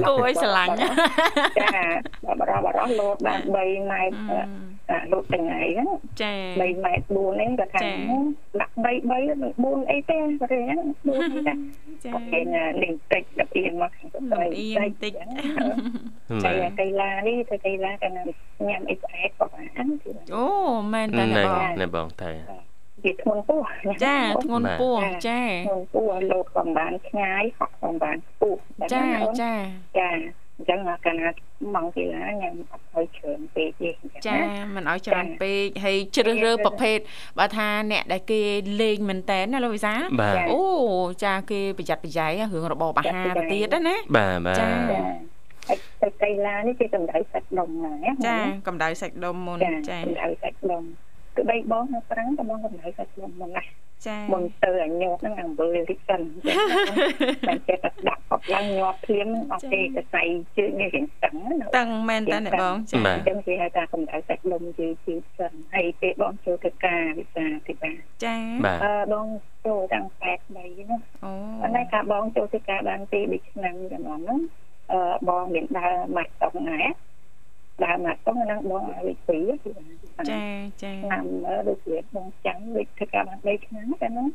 [0.07, 4.17] គួរឲ្យស្រឡាញ់ចាបរោះបរោះលោតបាន3ម៉ែត្រ
[4.89, 5.89] អាលោកថ្ងៃហ្នឹង
[6.21, 7.81] ចា3ម៉ែត្រ4ហ្នឹងគាត់ថា
[8.61, 8.85] ដាក់3 3
[9.55, 11.57] 4អីទេគាត់ហ្នឹង4អីដែរ
[12.05, 12.39] ចាគេ
[12.81, 14.19] លេងតិចដល់អៀនមកខាងទៅ
[14.59, 15.13] អៀនតិច
[16.43, 18.17] ចាកីឡានេះទៅកីឡាកាល
[18.67, 19.85] ញ៉ាំអីស្អែកក៏បាន
[20.35, 20.45] អូ
[20.93, 22.31] មែនតើបងណែបងតែ
[23.05, 23.62] ជាធ្ងន់ពោះ
[24.05, 24.97] ចាធ្ងន់ពោះ
[25.27, 28.57] ចាធ្ងន់ពោះលោកក៏បានឆ្ងាយហក់ក៏បានពោះ
[28.93, 29.05] ចា
[29.41, 29.53] ចា
[30.00, 30.12] ចា
[30.59, 31.29] អចឹងកាលណា
[31.75, 33.89] ម៉ងកីឡាញ៉ាំអត់ឲ្យច្រើនពេកទេ
[34.27, 34.38] ចា
[34.75, 36.97] មិនឲ្យច្រើនពេកហើយជ្រើសរើសប្រភេទ
[37.39, 38.41] បើថាអ្នកដែលគេ
[38.81, 39.93] លេងមែនតែនណាលោកវិសា
[40.51, 40.62] អូ
[41.25, 44.69] ចាគេប្រយ័ត្នប្រយែងរឿងរបបអាហារទៅទៀតណាបាទបាទចា
[46.01, 47.93] ទៅកីឡានេះគេកម្ដៅសាច់ដុំណា
[48.27, 49.59] ចាកម្ដៅសាច់ដុំមុន
[49.89, 50.83] ចាកម្ដៅសាច់ដុំ
[51.37, 53.63] គឺបីបងនៅប្រាំងក៏បងកម្ដៅសាច់ដុំមុនណា
[54.07, 56.21] ចាមុនទៅឲ្យញាប់ហ្នឹងអំបិលរីកសិន
[57.47, 60.25] តែចេះតែដាក់អត់ឡើងញាប់ភ្លាមអត់ទេទៅស្អី
[60.57, 61.35] ជើងនេះរៀងតឹង
[61.77, 68.35] តឹងមែនតើអ្នកបងចាអញ្ចឹងគេហៅថាកម្ដៅសាច់ដុំជើងជើងសិនហើយពេលបងចូលទៅការវិសាទីបាទចា
[68.83, 69.27] អឺបង
[69.65, 74.39] ចូលតាំង8បីណាអូប៉ុន្តែការបងចូលទៅការបានពី2ឆ្នាំកន្លងហ្នឹង
[74.91, 76.79] អឺបងមានដើរម៉ាត់តុងណា
[77.84, 79.39] ដើរម៉ាត់តុងហ្នឹងបងឲ្យវិធី
[80.29, 80.39] ចា
[80.82, 81.24] ចាឆ្នាំ
[81.67, 84.27] ដូចជាបងចាំដូចធ្វើការបាន3ឆ្នាំតែហ្នឹង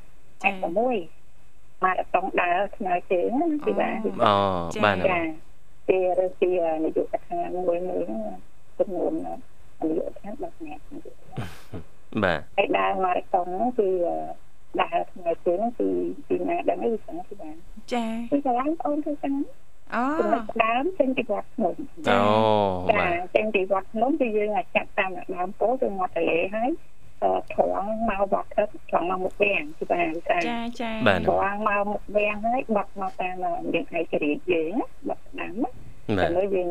[0.43, 4.35] តែ6ម៉ារ៉ាតុងដើរថ្មើរជើងណាពីបាទអូ
[4.85, 5.21] បាទចា
[5.89, 6.49] ពីរើសពី
[6.85, 8.23] នាយកដ្ឋានមួយមួយហ្នឹង
[8.79, 9.35] ចំនួននា
[9.99, 10.83] យកដ្ឋាន10នាក់
[12.23, 13.89] បាទហើយដើរម៉ារ៉ាតុងហ្នឹងគឺ
[14.83, 15.89] ដើរថ្មើរជើងគឺ
[16.29, 17.57] ពីណាដឹងអីស្អាតពីបាទ
[17.93, 19.70] ចាគឺកន្លែងបងធ្វើចឹងអូ
[20.19, 21.75] ចំណុចដើមចេញពីវត្តភ្នំ
[22.09, 22.23] អូ
[22.91, 23.05] ចា
[23.35, 26.71] ចេញពីវត្តភ្នំគឺយើងអាចចាត់តាមដើមពោធិ៍ទៅមាត់ទន្លេហើយ
[27.53, 30.39] ត្រង់មកវត្តទឹកត្រង់មកមុខវាំងគឺបានចា
[30.81, 30.91] ចា
[31.29, 33.35] ត្រង់មកមុខវាំងហើយបាត់មកតាម
[33.75, 34.73] យើងឯករាជ្យយើង
[35.09, 35.65] បាត់ដើម
[36.19, 36.71] តែលើយើង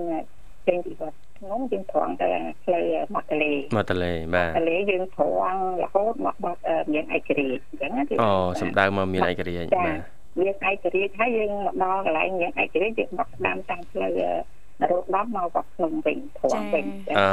[0.67, 2.29] ចេញពីវត្តភ្នំយើងត្រង់ទៅ
[2.63, 6.59] ផ្លូវមាត់ទន្លេមាត់ទន្លេបាទទន្លេយើងត្រង់រហូតមកបាត់
[6.93, 14.13] មានឯករាជ្យអញ្ចឹងអូសំដៅមកមានឯករាជ្យបាទ យើងឯករាជ្យហើយយើងមកដល់កន្លែងយើងឯករាជ្យយើងមកស្ដាំតាមផ្លូវ
[14.91, 16.85] រត់ដល់មកវត្តភ្នំវិញធំវិញ
[17.17, 17.25] អូ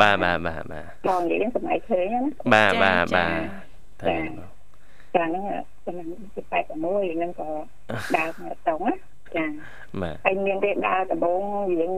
[0.00, 2.20] បាទបាទបាទបាទបងនិយាយសម័យឃើញណា
[2.54, 3.32] បាទបាទបាទ
[4.02, 4.16] តែ
[5.14, 5.44] ចាហ្នឹង
[5.84, 6.08] ឆ្នាំ
[6.44, 7.48] 86ហ្នឹងក៏
[8.16, 8.94] ដើរមកតង់ណា
[9.36, 9.46] ចា
[10.02, 11.42] បាទហើយមានទេដើរដំបង
[11.80, 11.92] យើង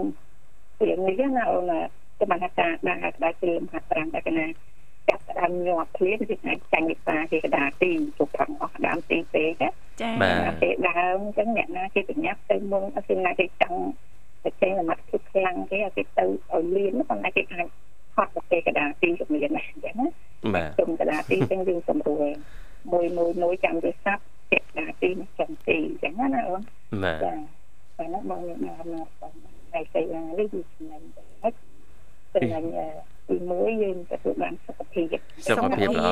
[0.88, 1.72] យើងនេះណាអូន
[2.18, 2.50] ទៅបានថា
[2.88, 4.46] ដើរដើរគ្រាមហាត់ប្រាំងតែកណា
[5.08, 9.62] ចាប់ដើមញាប់ភ្លាមគឺអាចចាញ់វិសាគេកដាទីជប់ផងអស់ដើមទីពេក
[10.00, 13.80] ចាបាទពេលដើមអញ្ចឹងអ្នកណាគេបញ្ញាប់ទៅមុនអត់គេណាគេចង់
[14.44, 17.66] ទៅចេញសមត្ថភាពខ្លាំងគេឲ្យគេទៅឲ្យលៀនប៉ុន្តែគេអាច
[18.16, 20.08] ហត់ទៅកដាទីជំនាញណាអញ្ចឹងណា
[20.54, 22.26] បាទជុំកដាទីទាំងយើងសម្រួល
[22.92, 26.62] មួយមួយមួយចាំទៅសាប់ចេះកដាទីនេះចំទីអញ្ចឹងណាអូន
[27.04, 27.32] បាទចា
[27.98, 29.08] តែនោះបងមានដើមមក
[29.72, 30.00] តែគេ
[30.38, 31.50] នេះគឺចំណេញទៅ
[32.34, 32.64] ចំណេញ
[33.28, 35.16] ទី1យើងទទួលបានសុខភាព
[35.48, 36.08] សុខភាពល្អ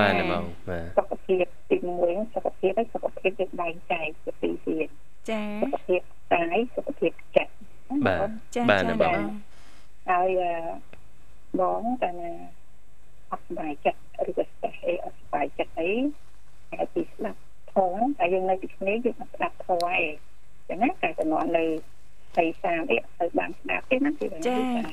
[0.00, 4.88] បាទបងបាទសុខភាពទី1សុខភាពហើយសុខភាពយើងបែងចែកទៅពីរទៀត
[5.30, 6.00] ចាសុខភាព
[6.32, 7.52] កាយសុខភាពចិត្ត
[8.06, 9.20] បាទចាបាទបង
[10.10, 10.30] ហើយ
[11.60, 12.32] បងតែណា
[13.30, 15.90] អត់ស្បាយចិត្តឬក៏ស្ទះអីអត់ស្បាយចិត្តអី
[16.72, 17.40] ហើយពីស្ដាប់
[17.72, 20.12] ធម៌តែយើងនៅទីនេះយើងអត់ស្ដាប់ធម៌ឯង
[20.68, 21.64] ចឹងណាតែតំណនៅ
[22.34, 24.26] ស្អីសាមអីទៅបានស្ដាប់ទេណាចា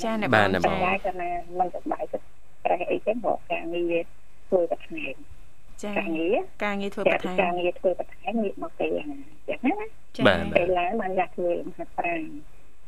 [0.04, 2.26] ចាអ្នកបងចាកាលណាមិនសប្បាយចិត្ត
[2.66, 3.96] ប្រេះអីចឹងរកការងារ
[4.48, 5.16] ធ្វើបន្ថែម
[5.84, 9.18] ចាការងារការងារធ្វើបន្ថែមការងារធ្វើបន្ថែមងាកមកពេលណា
[9.50, 10.24] ចឹងណាចា
[10.56, 12.22] ពេលឡើងបានយ៉ាធ្វើលំហាត់ប្រាណ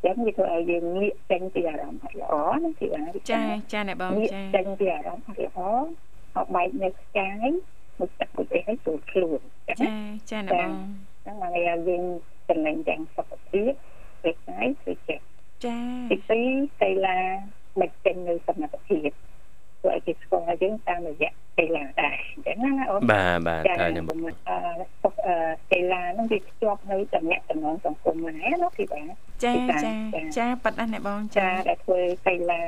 [0.06, 2.34] ចឹងវាធ្វើឲ្យយើងងាកចេញពីអារម្មណ៍ល្អ
[2.64, 3.42] ណាទីបានចា
[3.74, 5.60] ចាអ្នកបងចាចេញពីអារម្មណ៍ល្អ
[6.36, 7.48] អត់បែកនៅខ្ចាយ
[8.00, 9.74] មុខទឹកមុខអីឲ្យចូលខ្លួនចា
[10.32, 10.72] ចាអ្នកបង
[11.24, 11.56] ហ្នឹងមក
[11.88, 12.04] យើង
[12.50, 13.72] ចំណេញទាំងសុខភាព
[14.24, 15.24] ពេលថ្ងៃគឺចិត្ត
[15.66, 15.78] ចា
[16.12, 16.50] ទីពីរ
[16.82, 17.18] កីឡា
[17.80, 19.12] មិនចេញនៅសមត្ថភាព
[19.80, 25.36] ធ្វើឲ្យគេស្គាល់យើងតាមរយៈកីឡាដែរអញ្ចឹងណាអូនបាទបាទតែខ្ញុំអឺ
[25.72, 29.54] កីឡាហ្នឹងវាភ្ជាប់នៅតំណែងតំណងសង្គមណាណាទីបាទចា
[29.84, 29.92] ចា
[30.38, 32.62] ចាប៉ាត់ណាស់អ្នកបងចាដែលធ្វើកីឡា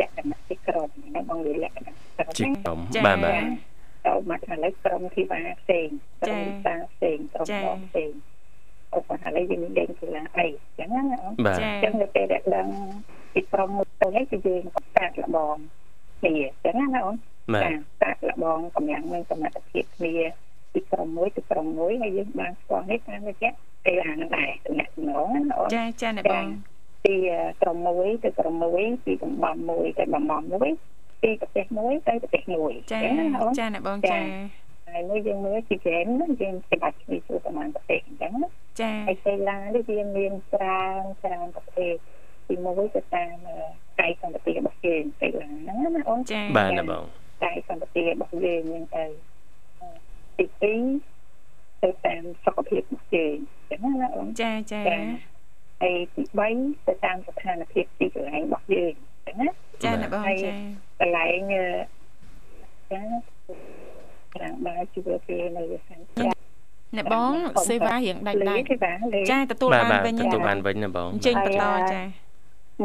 [0.00, 3.42] លក្ខណៈទីក្រុមណាបងវាលក្ខណៈក្រុមជាក្រុមបាទបាទ
[4.06, 5.88] ទៅមកឥឡូវក្រុមទីបាទផ្សេង
[6.22, 8.10] ក្រុមតាផ្សេងក្រុមបងផ្សេង
[8.94, 10.46] អូគាត់ឥឡូវយើងលេងកីឡាអី
[10.78, 11.34] ចឹងណាអូន
[11.82, 12.66] ចឹងនៅពេលដែលដឹង
[13.34, 14.62] ពីក្រុមទៅហើយគឺយើង
[14.96, 15.56] កាត់លបង
[16.20, 17.16] គ្នាចឹងណាអូន
[18.02, 20.14] កាត់លបងកម្លាំងនិងសមត្ថភាពគ្នា
[20.72, 23.50] ពីក្រុមមួយទៅក្រុមមួយហើយយើងបានស្គាល់នេះតាមរយៈ
[23.86, 26.46] កីឡាហ្នឹងដែរតំណែងណាអូនចាចាអ្នកបង
[27.04, 27.14] ពី
[27.62, 30.70] ក្រុមមួយទៅក្រុមមួយពីតំបន់មួយទៅតំបន់មួយ
[31.22, 33.00] ពីប្រទេសមួយទៅប្រទេសមួយចា
[33.58, 34.18] ចាអ្នកបងចា
[34.92, 38.48] ហើយមួយយើងមើលពីហ្គេមហ្នឹងយើងច្បាច់គ្នាចូលប្រហែលប្រទេសអញ្ចឹងណា
[38.80, 41.94] ចាហើយកីឡានេះវាមានច្រើនច្រើនប្រភេទ
[42.48, 43.36] ទីមួយទៅតាម
[43.98, 47.04] កាយសម្បត្តិរបស់យើងកីឡាហ្នឹងណាអូនចាបាទណាបង
[47.44, 49.04] កាយសម្បត្តិរបស់យើងហ្នឹងទៅ
[50.38, 50.74] ទី
[51.30, 53.36] 2ទៅតាមសុខភាពរបស់យើង
[53.70, 54.82] អញ្ចឹងណាអូនចាចា
[55.82, 56.22] ហើយទី
[56.56, 58.94] 3ទៅតាមស្ថានភាពទីកន្លែងរបស់យើង
[59.26, 59.48] អញ្ចឹងណា
[59.84, 60.52] ចាណាបងចា
[61.00, 61.40] កន្លែង
[62.92, 63.00] ចា
[64.34, 66.00] ខាងបាយជីវភាពនៅវិស័យ
[66.96, 67.32] អ្នកបង
[67.68, 68.64] សេវារៀងដាច់ដាច់
[69.30, 72.00] ចាទទួលបានវិញទទួលបានវិញណាបងចេញបន្តចា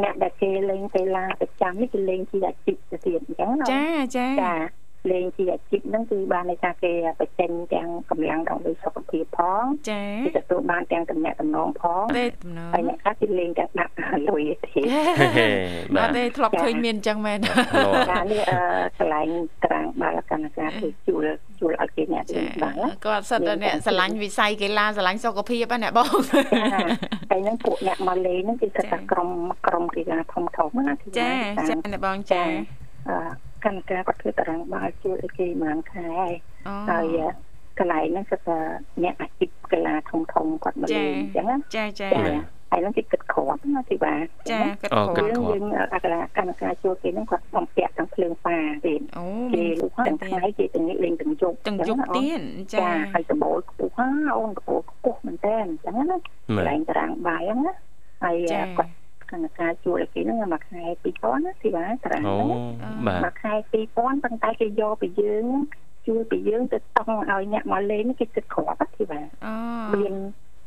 [0.02, 3.84] អ្នកដែលគេលេងកីឡាប្រចាំនេះគេលេងជាអាជីពទៅទៀតអញ្ចឹងចា
[4.16, 4.54] ចាចា
[5.12, 13.92] លេងជាអាជីពហ្នឹងគឺបានន័យថាគេបញ្ចេញទាំងកម្លាំងដល់សុខភាពផងចាគេទទួលបានទាំងតំណែងតំណងផងទេតំណងហើយអ្នកខ្លះគេលេងតែដាក់
[14.28, 14.80] លុយទេ
[15.96, 17.38] បាទទេធ្លាប់ឃើញមានអញ្ចឹងមែន
[18.10, 18.60] ចានេះអឺ
[18.98, 19.28] កន្លែង
[19.64, 21.24] ត្រាំងបាល់កម្មការគឺជួល
[21.60, 26.08] ជួលឲ្យគេអ្នកលេងបាល់គាត់សិតតែអ្នកស្រឡាញ់វិស័យកីឡាស្រឡាញ់សុខភាពណាអ្នកបង
[27.30, 29.28] ហើយហ្នឹងពួកអ្នកមកលេងហ្នឹងគឺគាត់ថាក្រុម
[29.66, 31.30] ក្រុមកីឡាធំធំណាចា
[31.68, 32.42] ចាអ្នកបងចា
[33.66, 36.06] អឺកម្មការគាត់ធ្វើតារាងបាល់ជួលឲ្យគេមួយខែ
[36.90, 37.06] ហើយ
[37.78, 38.58] កន្លែងហ្នឹងគឺថា
[39.02, 42.08] អ្នកអាជីពកីឡាធំធំគាត់មកលេងអញ្ចឹងចាចា
[42.70, 44.14] ហើយនឹងគេគិតគ្រាប់ណាទីបា
[44.50, 45.10] ចាគិតគ្រាប់
[45.50, 49.00] យើងអក្សរកម្មការជួលគេហ្នឹងគាត់បំពាក់ទាំងភ្លើងប៉ាទៀត
[49.54, 52.40] គេលោកទាំងថ្ងៃគេទាំងលេងទាំងយប់ទាំងយប់ទៀត
[52.74, 57.74] ចាហើយដបូលខ្ពស់ណាអូនដបូលខ្ពស់មែនតើអញ្ចឹងណាកន្លែងតារាងបាយហ្នឹងណា
[58.24, 58.36] ហើយ
[58.78, 58.92] គាត់
[59.30, 60.82] កម្មការជួលគេហ្នឹងមួយខែ
[61.14, 62.48] 2000ណាទីបាតារាងហ្នឹង
[63.24, 63.52] មួយខែ
[63.84, 65.46] 2000ប៉ុន្តែគេយកពីយើង
[66.06, 69.20] ជួលពីយើងទៅតង់ឲ្យអ្នកមកលេងគេគិតគ្រាប់ទីបា
[69.94, 70.14] មាន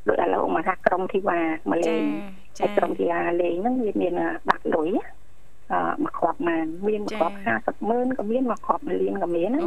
[0.07, 2.03] ដូចឥឡូវមកថាក្រុមធីវ៉ាមកលេង
[2.59, 4.13] ហើយក្រុមធីវ៉ាលេងហ្នឹងវាមាន
[4.49, 5.18] បាក់លុយអឺ
[6.03, 9.61] មកគ្រាប់បានមានមកគ្រាប់50ម៉ឺនក៏មានមកគ្រាប់លានក៏មានណា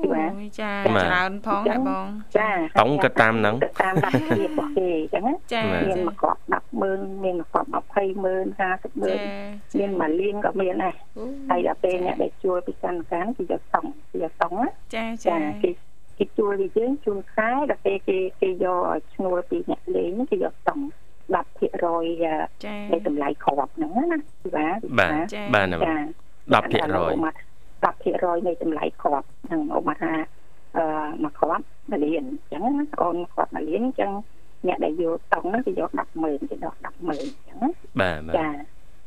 [0.00, 2.06] ទីបាទចាច្រើនផងណាបង
[2.38, 9.18] ចាតង់ក៏តាមហ្នឹងតាមដាប់ភាពរបស់គេអញ្ចឹងណាចាមានមកគ្រាប់10ម៉ឺនមានមកគ្រាប់20ម៉ឺន50ម៉ឺន
[9.78, 10.94] មានមួយលានក៏មានដែរ
[11.50, 15.70] ហើយដល់ពេលអ្នកដែលជួលពីកម្មការគេយកតង់គេយកតង់ណាចាចាគេ
[16.18, 18.82] គេជួលពីយើងជួលខែដល់ពេលគេគេយក
[19.14, 20.84] ឈ្នួលពីអ្នកលេងគេយកតង់
[21.28, 24.18] 10%នៃតម្លៃគ្រាប់ហ្នឹងណា
[24.58, 24.78] បាទ
[25.54, 26.06] បាទបាទ
[26.48, 30.12] 10%10% នៃតម្លៃគ្រាប់ហ្នឹងអូមកថា
[30.76, 30.84] អឺ
[31.24, 34.12] មកគ្រាប់មួយលានអញ្ចឹងណាអូនគ្រាប់មួយលានអញ្ចឹង
[34.66, 35.90] អ្នកដែលយកតង់ហ្នឹងគេយក
[36.20, 38.48] 100000គេដក100000អញ្ចឹងណាបាទចា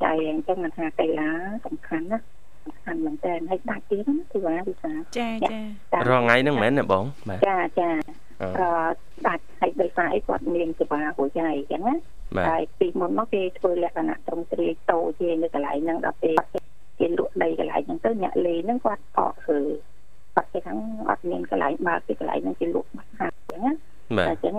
[0.04, 1.30] ចាអញ្ចឹងមិនថាកីឡា
[1.66, 2.20] សំខាន់ណា
[2.66, 7.90] សំខាន់មែនតើហើយដាច់ទៀតណាគឺថាវិសាចាចារងថ្ងៃហ្នឹងមែនទេបងបាទចាចា
[8.42, 8.68] អឺ
[9.28, 11.96] ដាច់ហើយដោយសារអីគាត់មានសេវារួចហើយអញ្ចឹងណា
[12.50, 16.36] ហើយពីមុនមកគេធ្វើលក្ខណៈត្រឹមត្រីតូចទេនៅកន្លែងហ្នឹងដល់ពេល
[17.00, 19.58] គេលក់ដីកន្លែងហ្នឹងទៅអ្នកលេងហ្នឹងគាត់អកគឺ
[20.36, 20.74] គាត់គេថា
[21.10, 23.74] អត់មានកន្លែងបើកពីកន្លែងហ្នឹងគេលក់បាត់ហាត់អញ្ចឹងណា
[24.28, 24.56] អញ្ចឹង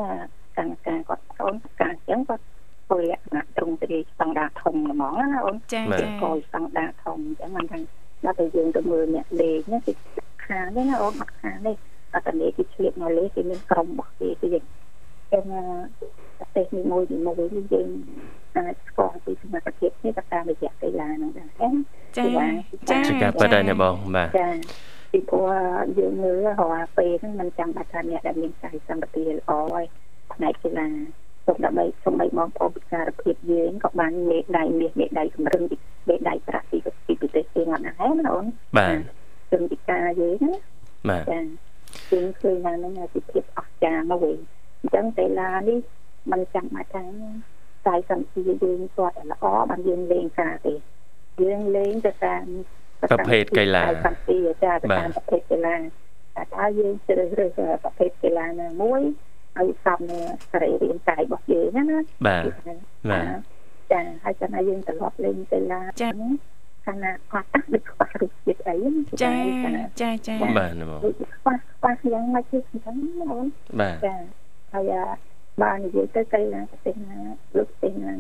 [0.57, 2.45] កម្មការគាត់អូនការអញ្ចឹងគាត់
[2.87, 7.79] ធ្វើលក្ខណៈត្រង់ត្រីស្តង់ដារធំហ្មងណាអូនចាចាកយស្តង់ដារធំអញ្ចឹងមិនថា
[8.25, 9.93] ដល់ទៅយើងទៅមើលអ្នកលេងណាគេ
[10.47, 11.77] ខាងនេះណាអូនអត់ខាងនេះ
[12.15, 14.49] អត់តែគេឆ្លៀតមកលេងគេមានក្រុមរបស់គេគេ
[15.33, 15.45] ចឹង
[16.55, 17.89] ប្រទេសនីមួយនីមួយនេះយើង
[18.57, 21.49] អាចស្គាល់ពីសមត្ថភាពនេះទៅតាមរយៈកីឡាហ្នឹងដែរ
[22.19, 22.25] ចា
[22.91, 24.49] ចាជាការពិតដែរណាបងបាទចា
[25.13, 25.49] ពីព្រោះ
[25.99, 29.87] យើងមើលរាល់ពេលហ្នឹងมันចាំបាច់ថាអ្នកដែលមានកាយសម្បត្តិល្អហើយ
[30.33, 30.89] ផ្នែកកីឡា
[31.47, 35.63] សូមដើម្បីសូមបីបងប្អូនពិការភាពយើងក៏បានមេដៃមាសមេដៃកម្រឹង
[36.09, 38.47] មេដៃប្រាក់ពីពីប្រទេសគេអត់ដែរណាអូន
[38.79, 38.97] បាទ
[39.51, 40.55] ជើងពិការយើងណា
[41.11, 41.41] បាទចា
[42.11, 44.37] គឺឃើញថានឹងជាភាពអស្ចារ្យមកវិញ
[44.81, 45.79] អញ្ចឹងកីឡានេះ
[46.31, 47.05] មិនចាំបាច់ថា
[47.87, 50.75] ចៃសន្តិយើងគាត់ល្អបានយើងលេងការទេ
[51.43, 52.45] យើងលេងទៅតាម
[53.11, 59.03] ប្រភេទកីឡាសន្តិចាទៅតាមប្រភេទកីឡាតែតើយើងជ្រើសរើសប្រភេទកីឡាណាមួយ
[59.59, 62.45] ឲ្យសមនឹងសរីរាង្គកាយរបស់យើងណាណាបាទ
[63.11, 63.39] បាទ
[63.93, 66.09] ចាហើយចាំឲ្យយើងត្រឡប់លេងកីឡាចា
[66.87, 68.77] ខាងណាអត់ដូចខ្វះរសជាតិអី
[69.23, 69.35] ចា
[70.01, 73.45] ចាចាបាទបងខ្វះខ្វះយ៉ាងម៉េចគឺអញ្ចឹងបង
[73.81, 74.15] បាទចា
[74.73, 74.93] ហើយ
[75.61, 77.19] បាននិយាយទៅកីឡាប្រទេសណា
[77.57, 78.15] លោកប្រទេសណា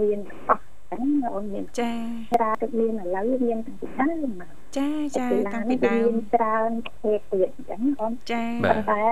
[0.00, 1.92] មានអស់ហ្នឹងអូនមានចា
[2.34, 9.04] ច្រើនទៅមានឥឡូវមានតាំងពីដើមមកចាចាតាំងពីដើមមានច្រើនប្រភេទទៀតអញ្ចឹងអូនចាប៉ុន្តែ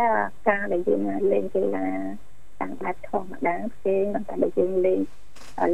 [0.49, 1.01] ការដែលយើង
[1.33, 1.89] លេងកីឡា
[2.61, 5.01] តាមបែបធម្មតាផ្សេងប៉ុន្តែដែលយើងលេង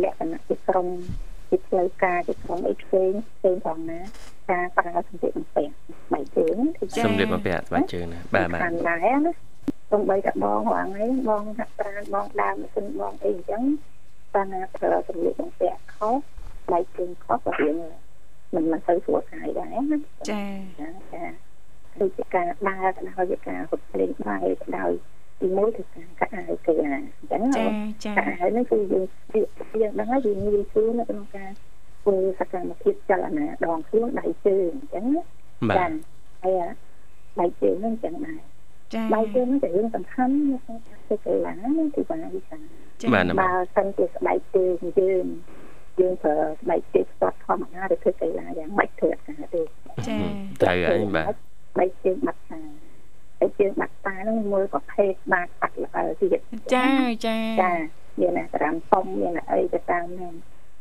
[0.03, 0.89] លក្ខណៈជាក្រុម
[1.49, 4.01] ជាផ្លូវការជាក្រុមអីផ្សេងផ្សេងផងណា
[4.51, 5.73] ការប្រើសម្ភារបំពាក់
[6.07, 6.57] ស្បែកជើង
[7.05, 9.33] សម្ភារបំពាក់ស្បែកជើងណាបាទបាទដែរណា
[9.93, 13.63] សំបីតែបងរងឯងបងហាក់ប្រានបងដើមមិនបងអីអញ្ចឹង
[14.35, 16.15] តែណាប្រើសម្លៀកបំពាក់ខុស
[16.73, 17.77] ដៃជើងខុសក៏រៀង
[18.55, 19.99] មិនមិនទៅស្រួលកាយដែរណា
[20.31, 20.43] ចា
[21.13, 21.25] ចា
[22.01, 24.91] ដូចជាការដើរក៏ដោយជាការហត់លេងបាយក៏ដោយ
[25.41, 27.65] ទីមួយគឺការកាត់អាវគេណាអញ្ចឹងចា
[28.05, 29.05] ចាកាត់អាវនេះគឺយើង
[29.81, 31.51] យើងដឹងហើយយើងងាយស្រួលនៅក្នុងការ
[32.03, 35.07] ធ្វើសកម្មភាពចលនាដងខ្លួនដៃជើងអញ្ចឹង
[35.77, 35.87] ចា
[36.43, 36.63] ហើយ
[37.41, 38.41] ដៃជើងហ្នឹងអញ្ចឹងដែរ
[38.95, 42.57] ចាដៃជើងនេះជារឿងសំខាន់នៅក្នុងការធ្វើកីឡាណាគឺបាទវិសា
[43.15, 45.25] បាទបើសិនជាស្បែកជើងយើង
[46.01, 49.63] យើងប្រើស្បែកជើងស្ទាត់ធម្មតាទៅធ្វើកីឡាយ៉ាងម៉េចធ្វើអត់ការទេ
[50.09, 50.17] ចា
[50.63, 51.35] ត្រូវហើយបាទ
[51.73, 56.41] ស្បែកជើងបាត់ខាស្បែកជជើងបាត់តាហ្នឹងមើលប្រភេទបាត់បាត់ល្អទៀត
[56.75, 56.87] ចា
[57.27, 57.73] ចាចា
[58.21, 60.35] មានអាក្រាមធំមានអីទៅតាមហ្នឹង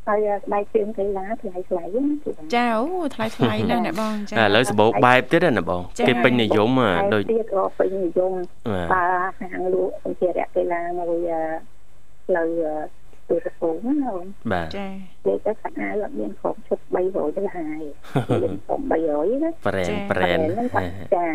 [0.08, 2.14] ហើយស្បែកជើងកីឡាថ្លៃថ្លៃណា
[2.56, 2.86] ចាអូ
[3.16, 6.70] ថ្លៃថ្លៃណាស់អ្នកបងចាឥឡូវសបោបែបទៀតណាបងគេពេញនិយម
[7.14, 8.34] ដូចទៀតក៏ពេញនិយម
[8.94, 9.04] បើ
[9.40, 11.30] ហាងលក់សម្ភារៈកីឡាមួយ
[12.26, 12.50] ផ្លូវ
[13.28, 14.94] ទូរស័ព្ទណាបងបាទចានិ
[15.28, 17.84] យាយទៅខណៈអត់មានគ្រប់ឈុត300ទៅហើយ
[18.44, 20.38] មានគ្រប់300ណាប្រែនប្រែន
[21.16, 21.28] ចា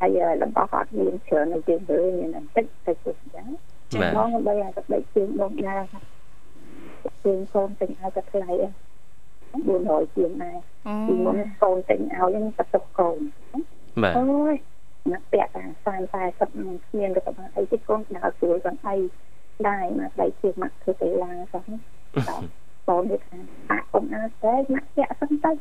[0.00, 3.46] ហើយរបស់អត់មានច្រើននៅជាងលើមានបន្តិចទៅជិះអញ្ចឹង
[3.92, 5.82] ចាបងបីឲ្យទឹកដីជាងបងដែរ
[7.24, 8.72] ជាងកូនទិញឲ្យក៏ថ្លៃដែរ
[9.66, 10.58] 400ជាងដែរ
[11.06, 13.18] ពីមុនកូនទិញឲ្យនឹងបន្ទុកកូន
[14.02, 14.54] បាទអូយ
[15.12, 18.96] ណាក់ពាក់តាម30 40គ្មានក៏បានអីទេកូនដើរស្រួលកូនអី
[19.68, 21.62] ដែរមកដៃជាមកធ្វើកីឡាសោះ
[22.88, 23.38] កូននេះថា
[23.70, 25.52] អាកុំអើតែមកពាក់សិនទៅ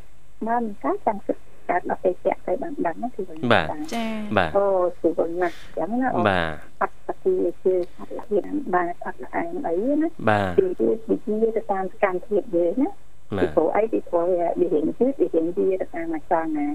[0.47, 4.05] មកមិនកាចាំសិទ្ធ កើតដល់ពេលពាក់ទៅបានដឹងគឺវិញបាទចា
[4.37, 4.65] បាទអូ
[5.01, 12.89] គឺវិញណាស់ចឹងណាបាទអត់ស្គាល់ជាអត់លក្ខណៈបាទអត់ឯងអីណាបាទពីវាវិជាទៅតាមសកម្មភាពយើងណា
[13.37, 16.67] ពីព្រោះអីពីព្រោះវារៀនជឿវារៀនវាទៅតាមអាចារ្យណា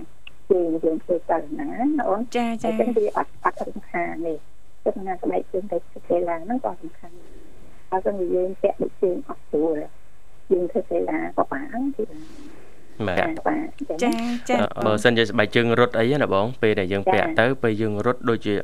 [0.51, 1.69] ជាយើងធ្វើទៅណា
[2.09, 4.39] អូនចាចាចឹងវាអត់អត់រំខាននេះ
[4.85, 5.79] ទឹកណាស្បែកជើងទៅ
[6.09, 7.17] កីឡាហ្នឹងក៏សំខាន់
[7.91, 9.77] ហើយក៏យើងពាក់ដូចជើងអត់ស្រួល
[10.53, 12.03] យើងធ្វើកីឡាក៏បានទី
[13.09, 13.29] បាទ
[14.03, 14.11] ចា
[14.49, 18.55] ចាបើសិនជាស្បែកជើងរត់អីណាបងពេលដែលយើងពាក់ទៅពេលយើងរត់ដូចជា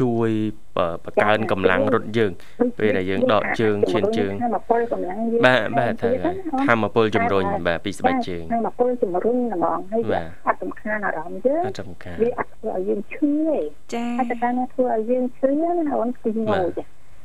[0.00, 0.30] ជួយ
[0.76, 0.78] ប
[1.12, 2.32] ង្កើនកម្លាំងរត់យើង
[2.78, 4.32] ពេលដែលយើងដកជើងឈានជើង
[5.46, 6.10] បាទបាទថា
[6.66, 10.02] ធម្មពលជំរុញបាទពីស្បែកជើងធម្មពលជំរុញហ្មងហើយ
[10.46, 13.60] អត់សំខាន់អារម្មណ៍យើងអត់សំខាន់វាអត់ធ្វើឲ្យយើងឈឺទេ
[13.94, 15.70] ចាហើយតែការធ្វើឲ្យយើងឈឺណា
[16.00, 16.84] អូនគឺងោចា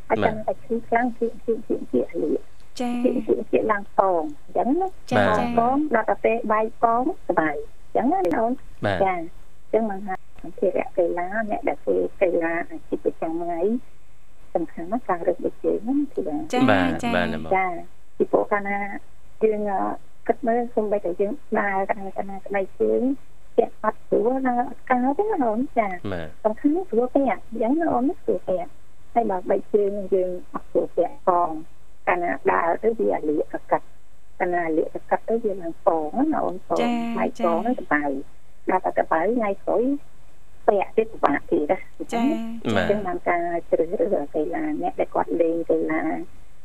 [0.10, 2.32] ហើយចាំតែឈឺខ្លាំងជាជាជាជាលៀ
[2.82, 2.90] ចា
[3.52, 7.56] ជាឡើងកងអញ្ចឹងណាចាកងដល់តែពេលបែកកងសុបាយ
[7.96, 8.52] អញ្ចឹងណាអូន
[9.04, 13.62] ចាអញ្ចឹងមកថាសម្ភារៈកីឡាអ្នកដែលធ្វើកីឡាអាជីពប្រចាំថ្ងៃ
[14.54, 17.12] សំខាន់ណាស់ការរឹតដូចជើងហ្នឹងគឺបាទចាចា
[17.56, 17.66] ចា
[18.18, 18.78] ពីព្រោះកាលណា
[19.44, 19.62] យើង
[20.28, 23.02] គិតមើលសូម្បីតែយើងដើរកាលណាកាលណាស្បែកជើង
[23.58, 25.88] ពាក់អត់ស្រួលណាអត់កើទេណាអូនចា
[26.44, 28.70] សំខាន់ស្រួលពាក់អញ្ចឹងណាអូនស្រួលពាក់
[29.14, 31.52] ហើយបើបែកជើងយើងអត់ស្រួលពាក់កង
[32.08, 33.88] កាលណាដើរទៅវាលាកកាត់
[34.40, 36.80] កាលណាលាកកាត់ទៅវាឡើងពងណាអូនពង
[37.18, 38.04] ម៉ៃពងហ្នឹងកបៅ
[38.70, 39.84] ដល់តែកបៅថ្ងៃក្រោយ
[40.68, 46.02] ពាក់ទៀតពិបាកទៀតចាអញ្ចឹងបានការជ្រើសរើសកីឡាអ្នកដែលគាត់លេងកីឡា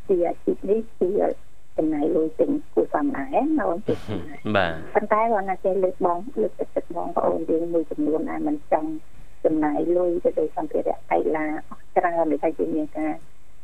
[0.08, 1.10] ជាអាជីពនេះគឺ
[1.76, 3.78] ចំណាយលុយទិញគូសំដែរណាអូន
[4.56, 8.90] បាទប៉ុន្តែគាត់ណាចេះលើកបងលើកទឹកចិត្តបងប្អូនយើងមួយចំនួនដែលមិនចង់
[9.44, 13.14] ចំណាយលុយទៅលើសម្ភារៈកីឡាអស់ច្រើនដូចតែជាមានការ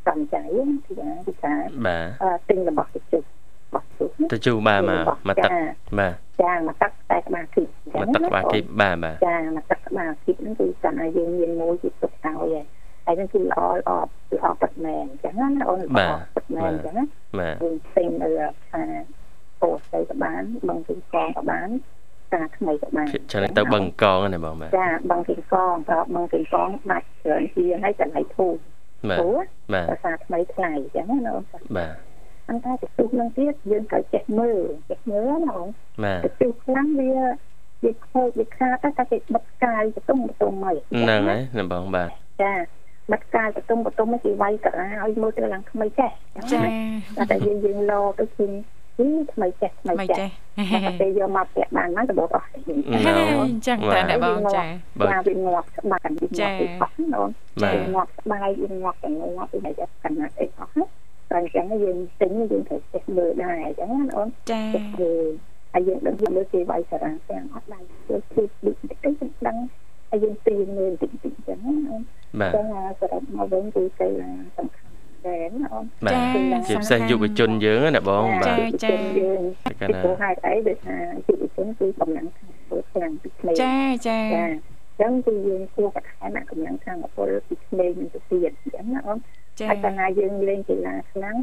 [0.06, 0.42] សំចៃ
[0.86, 1.52] ទីណាទីថា
[1.86, 3.22] បាទទិញរបស់ទៅជុះ
[3.68, 5.50] របស់ជុះទៅជុះបាទមកមកទឹក
[5.98, 7.68] បាទចាមកទឹកតែក្បាលគីប
[8.00, 12.64] មកទឹកក្បាលគីបបាទបាទចាមកទឹកក្បាលគីបហ្នឹងគឺគាត់ឲ្យយើងមានមួយជាទុកឲ្យហើយ
[13.06, 17.04] ហើយហ្នឹងគឺល្អល្អល្អប៉ិតមែនអញ្ចឹងណាអូនល្អប៉ិតមែនអញ្ចឹងណា
[17.38, 18.28] បាទយើងទិញនៅ
[18.70, 18.82] ថា
[19.60, 21.68] ពោស្ទៅក៏បានបឹងទីកងក៏បាន
[22.34, 28.52] ការថ្មីក៏បានច្រើនទៅបឹងកងណាបងបាទចាបឹងទីកងក៏បឹងទីកងដាច់ច្រើនជាងហើយតម្លៃធូរ
[29.10, 29.20] បាទ
[29.74, 31.44] បាទភាសាថ្មីថ្លៃអញ្ចឹងណាអូន
[31.76, 31.94] បាទ
[32.48, 34.58] អន្តតែទៅទូនឹងទៀតយើងត្រូវចេះមើល
[34.90, 35.68] ចេះមើលណាអូន
[36.04, 37.12] បាទទៅទូខ្លាំងវា
[37.84, 42.08] វាខូចវាខាតតែគេបិទកាយបន្ទុំបន្ទុំមកហ្នឹងហើយណាបងបាទ
[42.42, 42.54] ចា
[43.12, 46.10] បិទកាយបន្ទុំបន្ទុំមកគេវាយកាឲ្យមើលទៅឡើងថ្មីចេះ
[46.52, 48.46] ចាតែយើងយើងលោទៅគឺ
[48.98, 50.28] គឺថ្មីចេះថ្មីចេះ
[50.84, 54.62] តែពេលយកមកពាក់បានមកទៅបោកអស់អញ្ចឹងតែអ្នកបងចា
[55.00, 56.08] បាទវាងាប់ស្បែក
[56.40, 56.48] ចា
[56.80, 57.28] អស់ណូន
[57.62, 59.70] ចាងាប់ស្បែកវាងាប់ទាំងងាប់ពីតែ
[60.04, 60.72] កណាត់អីអស់
[61.30, 64.62] តែអញ្ចឹងយើងទិញយើងត្រូវចេះមើលដែរអញ្ចឹងណាអូនចា
[65.72, 69.56] ហើយយើងដឹងមើលគេវាយសារ៉ាទាំងអត់ដៃគឺគឺដូចតិចតិចដឹង
[70.10, 72.02] ហើយយើងទីមើលតិចតិចអញ្ចឹងណាអូន
[72.40, 72.66] បាទចឹង
[73.00, 74.08] សរុបមកវិញគឺគេ
[74.56, 74.91] សំខាន់
[75.26, 76.16] ដែរណាអូនបាទ
[76.68, 79.40] ជាពិសេសយុវជនយើងណាបងបាទចាយើង
[79.80, 83.76] គេណាហេតុអីដូចថាយុវជនគឺកម្លាំងខាងពលខ្លាំងពីក្មេងចា
[84.08, 84.46] ចាចា
[85.00, 89.18] ចឹងគឺយើងគួរបន្ថែមកម្លាំងខាងពលពីក្មេងទៅទៀតអញ្ចឹងណាអូន
[89.68, 91.38] ហើយកាលណាយើងលេងកីឡាខ្លាំង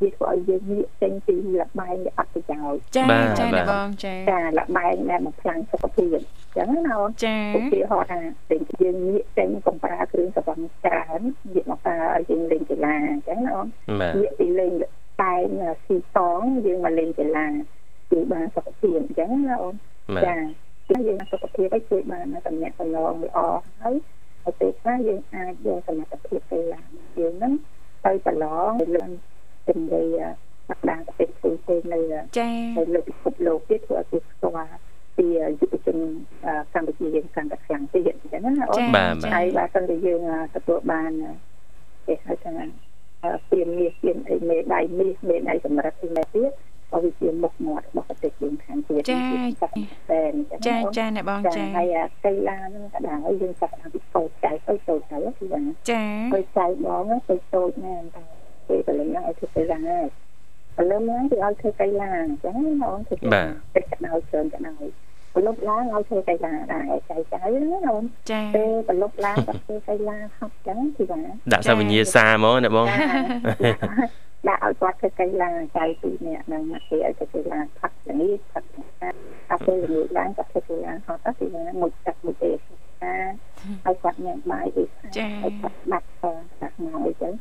[0.00, 3.04] វាធ្វើឲ្យយើងងាកចេញពីលបែងដែលអត់ប្រយោជន៍ចា
[3.40, 11.20] ចាបងចាចាលបែងដែលបំផ្លាញសុខភាពអញ្ចឹងណាអូនចាឧទាហរណ៍ថាពេលយើងងាកចេញកុំប្រើគ្រឿងសង្វឹងច្រើន
[11.52, 13.68] ងាកមកប្រើឲ្យយើងលេងកីឡាអញ្ចឹងណាអូន
[14.16, 14.72] ងាកពីលេង
[15.22, 17.46] តែងស៊ីតងយើងមកលេងកីឡា
[18.10, 19.74] គឺបានសុខភាពអញ្ចឹងណាអូន
[20.26, 20.36] ចា
[21.06, 23.38] យើងសុខភាពឲ្យជួយបានតំណាក់តំណងល្អ
[23.82, 23.94] ហើយ
[24.42, 26.80] ហើយពេលខ្លះយើងអាចយកសមត្ថភាពកីឡា
[27.18, 27.52] យើងហ្នឹង
[28.04, 29.04] ទៅប្រឡងលើ
[29.68, 30.18] ជំនាញ
[30.68, 32.00] សក្តានុពលផ្សេងផ្សេងនៅ
[32.38, 34.78] ចានៅលើពិភពលោកទៀតធ្វើឲ្យគេស្គាល់
[35.16, 35.26] ពី
[35.60, 35.96] យុវជន
[36.74, 38.86] កម្ពុជាយើងកាន់តែខ្លាំងទៀតអញ្ចឹងណាអូន
[39.34, 40.20] ហើយបើសិនតែយើង
[40.54, 41.10] ទទួលបាន
[42.06, 42.52] គេហៅថា
[43.50, 46.52] ពៀនមាសពៀនអីមេដៃមាសមេដៃសម្រាប់ទីនេះទៀត
[46.90, 49.18] ក៏វាជាមុខមាត់របស់ប្រទេសយើងខាងទៀតចា
[50.66, 56.02] ចាចាអ្នកបងចាហើយកីឡាហ្នឹងក៏ដែរយើងចាប់អាពីតូចចៃតូចតូចទៅគឺថាចា
[56.34, 58.24] ទៅចៃបងទៅតូចណាស់តែ
[58.68, 60.06] ពេលកន្លែងហ្នឹងឲ្យធ្វើកីឡាហើយ
[60.78, 64.76] ឥឡូវហ្នឹងគឺឲ្យធ្វើកីឡាអញ្ចឹងអូនធ្វើបាទកណ្ដោច្រើនកណ្ដោ
[65.34, 71.20] ប្រឡប់ឡើងឲ្យធ្វើកីឡាដែរចៃចៃណាអូនចាពេលប្រឡប់ឡើងក៏ធ្វើកីឡាហត់ចឹងគឺថា
[71.52, 72.86] ដាក់សាវិញ្ញាសាមកណាបង
[74.48, 78.64] ដាក់ឲ្យគាត់ធ្វើកីឡាចៃពីរនាក់នឹងគេឲ្យធ្វើកីឡាផឹកនេះផឹក
[79.48, 81.46] ថាពេលល្ងាចឡើងក៏ធ្វើកីឡាហត់ទៅពី
[81.80, 82.50] មួយទឹកមួយទេ
[83.00, 83.12] ថា
[83.86, 84.84] ឲ្យគាត់ញ៉ាំបាយអី
[85.16, 86.06] ចាឲ្យគាត់បាត់
[86.62, 87.32] ដាក់មកអីចឹង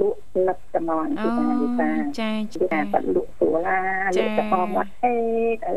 [0.00, 3.80] លក់លឹកតំងពីណាវិសាចាចាគាត់លក់ស្រួលឡា
[4.16, 5.14] លក់តំងមកអេ
[5.64, 5.70] ទៅ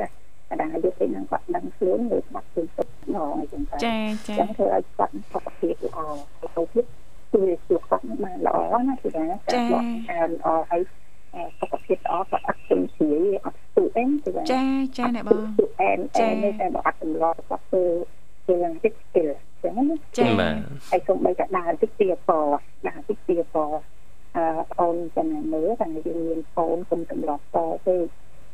[0.52, 6.00] កណ្ដាលយុពេលហ្នឹងគាត់ដឹងខ្លួនលើបាត់ទៅទឹកងអញ្ចឹងចាចាអញ្ចឹងធ្វើឲ្យគាត់សុខភាពល្អ
[6.56, 6.86] ទៅទៀត
[7.34, 8.58] ជួយជួយគាត់បានល្អ
[8.90, 10.82] ណាគឺថាគាត់អានល្អហើយ
[11.60, 13.12] សុខភាពល្អគាត់អត់ជំនឿ
[13.46, 14.64] អត់ស្ទុះអីគឺថាចា
[14.98, 15.44] ចាអ្នកបង
[15.82, 17.84] អែនអែននេះតែបើអត់តម្លគាត់ធ្វើ
[18.46, 19.28] ជាឡើងតិចស្ទិល
[19.64, 20.26] ចឹងណាចា
[20.92, 22.30] ហើយសូម្បីតែដើរតិចទីព
[22.88, 23.56] ដើរតិចទីព
[24.38, 24.46] អឺ
[24.80, 27.96] អូនចាំមើលតែយើងមានកូនគុំតម្លប់តទេ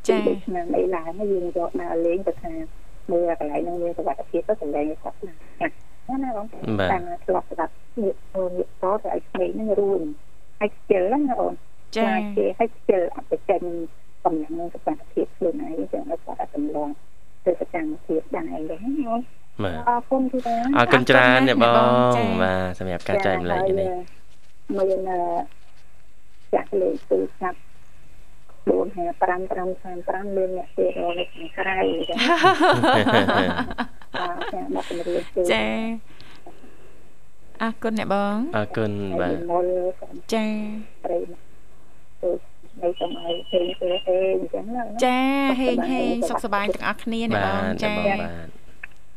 [0.10, 2.54] ចា៎ឆ្នាំអីឡើងយើងយកដើរលេងទៅថា
[3.12, 5.34] មើលកន្លែងនោះមានសុវត្ថិភាពទៅកន្លែងគាត់ណា
[6.10, 6.46] ណាណាបង
[6.91, 10.02] តាមធ្លាប់ស្ដាប់នេះអូននេះតទៅឲ្យក្មេងហ្នឹងរួម
[10.62, 11.54] ឲ្យខ្ជិលណាអូន
[11.98, 13.62] ចាគេឲ្យខ្ជិលអត់ទៅចេញ
[14.24, 16.89] កំណងសុវត្ថិភាពខ្លួនឯងចឹងឲ្យគាត់អត់តម្លង
[17.46, 19.22] ទៅសកម្មភាពដែរហ្នឹងអូន
[19.63, 20.38] បាទអរគុណគឺ
[20.78, 21.65] អរគុណច្រើនអ្នកប
[22.26, 23.89] ងបាទសម្រាប់ការចែកម្លែកនេះ
[24.78, 25.10] មាន
[26.54, 27.60] ចាក់លេខទូរស័ព្ទ
[28.98, 31.78] 4 5 5 5 35មានអ្នកទៀតនៅខាងក្រៅ
[32.10, 32.18] ចា៎
[34.54, 35.66] ចាមកជំរាបជូនចា
[37.62, 39.34] អរគុណអ្នកបងអរគុណបាទ
[40.34, 40.46] ចា
[41.06, 41.18] ព្រៃ
[42.22, 42.30] ទៅ
[42.82, 44.66] នៅសម័យពេញពេលហេងអញ្ចឹង
[45.04, 45.20] ចា
[45.60, 47.94] ហេងហេងសុខសប្បាយទាំងអស់គ្នាអ្នកបងចា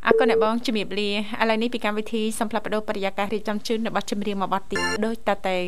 [0.07, 5.59] អរគុណអ្នកបងជំរាបលាឥឡូវនេះពីកម្មវិធីសំផ្លាប់បដោបរិយាកាសរៀបចំជូនរបស់ជំរាបមកបត់ទីដូចតទៅ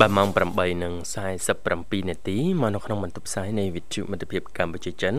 [0.00, 5.14] បាទម៉ោង8:47នាទីមកនៅក្នុងបន្ទប់ផ្សាយនៃវិទ្យុមិត្តភាពកម្ពុជាចិន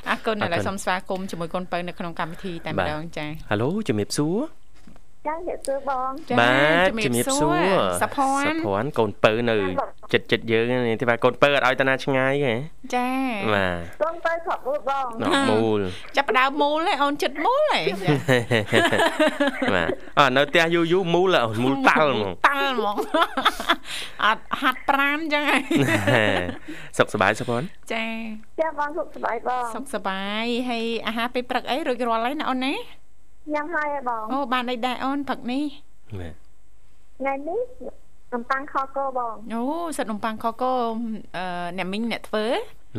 [0.09, 3.55] អរគុណឥឡូវសូមស្វាគមន៍ជាមួយកូនបើនៅក្នុងកម្មវិធីតែម្ដងចា៎ហៅ
[3.87, 4.35] ជំរាបសួរ
[5.27, 6.55] ចាជំរាបសួរបងបា
[6.85, 7.57] ទជំរាបសួរ
[8.01, 9.57] សភ័នសភ័នកូនពៅនៅ
[10.13, 12.53] ចិត្តចិត្តយើងនេះទីបាទកូនពៅអត់ឲ្យតាណាឆ្ងាយទេ
[12.95, 13.09] ចា
[13.53, 15.05] បាទកូនពៅខប់មូលបង
[15.51, 15.81] មូល
[16.17, 17.81] ចាប់ដើមមូលឯអូនចិត្តមូលឯ
[19.75, 22.95] បាទអត់នៅផ្ទះយូរយូរមូលមូលតាល់ហ្មងតាល់ហ្មង
[24.25, 25.61] អត់ហាត់ប្រានចឹងឯង
[26.97, 27.61] សុខសប្បាយសភ័ន
[27.93, 28.05] ចា
[28.61, 32.75] ចាបងសុខសប្បាយបងសុខសប្បាយហើយអាហារពេលព្រឹកអីរួចរាល់ហើយណាអូនណា
[33.53, 35.63] ញ៉ាំហើយបងអូបានអីដែរអូនព្រឹកនេះ
[36.11, 37.59] ថ្ងៃនេះ
[38.33, 39.63] នំប៉័ងខកោបងអូ
[39.97, 40.73] សិតនំប៉័ងខកោ
[41.37, 42.45] អឺអ្នកមីងអ្នកធ្វើ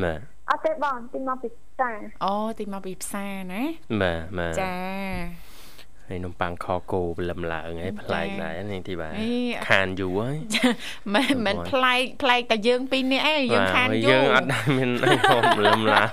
[0.04, 3.62] បាទអត់ទេបងទីមកពីផ្សារអូទីមកពីផ្សារណា
[4.02, 4.74] បាទបាទចា
[6.08, 9.12] ហើយនំប៉័ងខគោព្រលឹមឡើងហើយប្លែកដែរនេះទីបាទ
[9.68, 10.36] ខានយូរហើយ
[11.14, 16.10] មិនមិនប្លែកប្លែកតែយើងពីរនាក់ឯងយើងខានយូរយើងអត់ដែរមានអីហូបព្រលឹមឡើង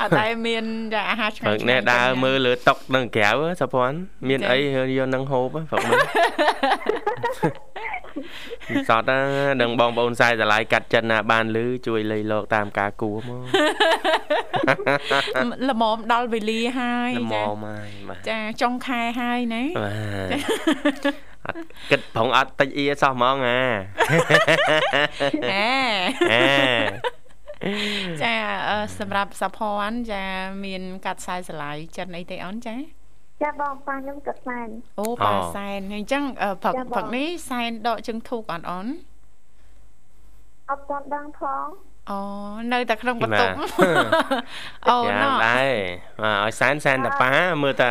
[0.00, 0.64] អត់ដែរមាន
[1.10, 4.58] អាហារឆ្ងាញ់ៗនេះដើរមើលលើតុកនៅក្រៅសុភ័ណ្ឌមានអី
[4.98, 5.98] យកនឹងហូបហ្វឹកមិន
[8.88, 9.02] សត
[9.62, 13.42] ដឹងបងប្អូនសាយតម្លៃកាត់ចិនណាបានលឺជួយលៃលោកតាមការគួមក
[15.70, 19.90] ល្មមដល់វេលាហើយល្មមហើយបាទចាចុងខែហើយណាបា
[21.04, 21.06] ទ
[21.46, 23.60] អត់គិតប្រងអត់តិចអ៊ីសោះហ្មងអា
[25.52, 25.66] អេ
[28.22, 28.34] ចា
[28.98, 30.24] សម្រាប់សភ័នចា
[30.64, 32.76] មានកាត់ខ្សែស្រឡាយចិនអីទេអូនចា
[33.42, 34.68] ចាបងប៉ាខ្ញុំក៏សែន
[35.00, 36.22] អូប៉ាសែនអញ្ចឹង
[36.62, 38.86] ព្រឹកព្រឹកនេះសែនដកជើងធូកអត់អូន
[40.70, 41.66] អត់ទាន់ដឹងផង
[42.10, 42.18] អូ
[42.72, 43.52] នៅតែក្នុងបន្ទប់
[44.88, 45.72] អូណ៎ដែរ
[46.22, 47.32] បាទឲ្យសែនសែនតាប៉ា
[47.62, 47.90] មើលតា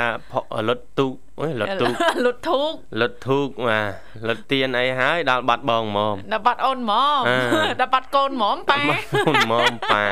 [0.67, 1.93] លុតទូកអូយលុតទូក
[2.25, 7.21] លុតធូកលុតធូកបាទលុតទៀនអីហើយដល់បាត់បងហ្មងដល់បាត់អូនហ្មង
[7.81, 8.77] ដល់បាត់កូនហ្មងប៉ា
[9.27, 10.05] កូនហ្មងប៉ា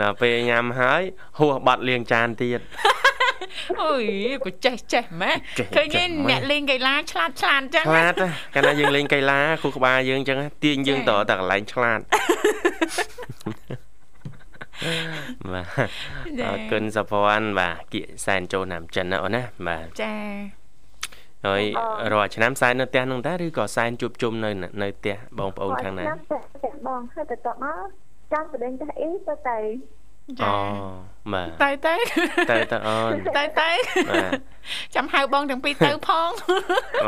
[0.00, 1.02] ដល់ពេលញ៉ាំហើយ
[1.38, 2.60] ហួសបាត់លាងចានទៀត
[3.82, 4.04] អូយ
[4.44, 5.32] ក៏ចេះចេះម៉ែ
[5.76, 5.88] ឃើញ
[6.30, 8.14] អ្នកលេងកីឡាឆ្លាតឆ្លាតអញ្ចឹងឆ្លាត
[8.54, 12.00] កាលណាយើងលេងកីឡាគ្រូក្បាលយើងអញ្ចឹងទាញយើងតតែកន្លែងឆ្លាត
[15.52, 15.66] បាទ
[16.44, 20.14] អរគុណសុភ័ណ្ឌបាទគៀកសែនចូលណាំចិនណាអូនណាបាទចា
[21.46, 21.62] ហើយ
[22.12, 24.50] រាល់ឆ្នាំសែននៅផ្ទះនឹងតាឬក៏សែនជួបជុំនៅ
[24.82, 26.04] នៅផ្ទះបងប្អូនខាងណា
[26.86, 29.58] បងហើយទៅតមក ចាំបដិញតែអីទៅតែ
[30.42, 30.54] អូ
[31.32, 31.94] បាទតែតែ
[32.50, 33.70] តែតែអូនតែតែ
[34.94, 36.30] ចាំហៅបងទាំងពីរទៅផង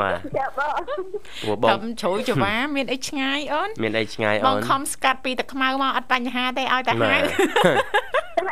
[0.01, 7.16] បាទចាបងចាំជ្រួយច្វាមានអីឆ្ងាយអូនមានអីឆ្ងាយអូនបងខំស្កាត់ពីទឹកខ្មៅមកអត់បញ្ហាទេឲ្យតែហៅ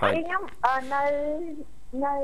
[0.01, 0.43] ខ្ញុំ
[0.95, 1.05] នៅ
[2.05, 2.15] នៅ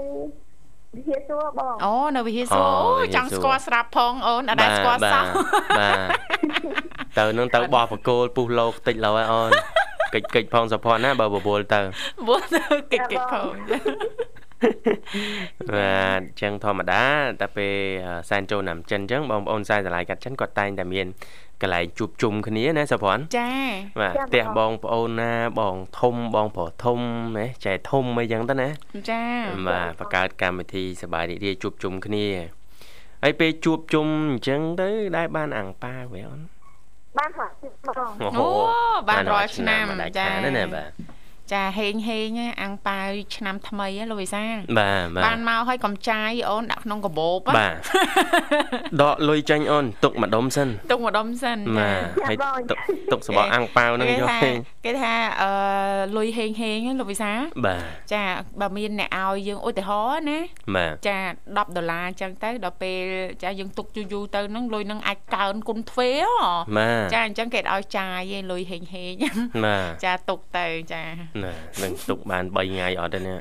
[0.96, 5.24] វិហារសួរបងអូនៅវិហារសួរអូចង់ស្គាល់ស្រាប់ផងអូនអត់ដែលស្គាល់សោះ
[5.78, 9.51] បាទទៅនឹងទៅបោះបកគោលពុះលោកតិចលោហើយអូន
[10.14, 11.80] កិច្ចកិច្ចផងសុភ័ណ្ឌណាបើបបួលទៅ
[12.28, 13.52] បួលទៅកិច្ចកិច្ចផង
[15.72, 17.04] បាទចឹងធម្មតា
[17.40, 17.74] តែពេល
[18.28, 21.06] សែនចូលណាំចិនចឹងបងប្អូនខ្សែស្រឡាយកាត់ចិនគាត់តែងតែមាន
[21.62, 23.50] កន្លែងជួបជុំគ្នាណាសុភ័ណ្ឌចា
[24.00, 27.00] បាទផ្ទះបងប្អូនណាបងធំបងប្រុសធំ
[27.38, 28.68] ណាចែធំអីចឹងទៅណា
[29.11, 29.22] ចា
[29.68, 32.26] បាទបង្កើតកម្មវិធីសប្បាយរីករាយជួបជុំគ្នា
[33.22, 36.40] ហើយពេលជួបជុំអញ្ចឹងទៅ ដែលបានអាំងប៉ាវាអូន
[37.18, 38.48] បានរាល់ឆ្នាំអូ
[39.08, 39.84] បានរាល់ឆ្នាំ
[40.18, 40.90] ចាណាណាបាទ
[41.52, 44.44] ចាហេងហេងអាំងប៉ាវឆ្នាំថ្មីលោកវិសា
[44.78, 47.74] បាទបានមកឲ្យកំចាយអូនដាក់ក្នុងកាបូបបាទ
[49.02, 52.36] ដកលុយចាញ់អូនទុកម្ដុំសិនទុកម្ដុំសិនបាទហើយ
[52.70, 52.78] ទុក
[53.12, 54.28] ទុកសបកអាំងប៉ាវនឹងយក
[54.89, 55.51] គេថាអឺ
[56.16, 57.32] លុយហេងហេងលោកវិសា
[57.66, 57.82] បាទ
[58.12, 58.22] ចា
[58.61, 60.39] បើមានអ្នកឲ្យយើងឧទាហរណ៍ណា
[60.76, 61.16] បាទចា
[61.47, 63.03] 10ដុល្លារអញ្ចឹងទៅដល់ពេល
[63.43, 66.11] ចាយើងទុកយូរយូរទៅនឹងលុយនឹងអាចកើនគុណទ្វេ
[67.14, 69.12] ចាអញ្ចឹងគេឲ្យចាយឯងលុយហេងហេង
[70.05, 71.03] ចាទុកទៅចា
[71.45, 73.39] ណានឹងទុកបាន3ថ្ងៃអត់ទេនេះ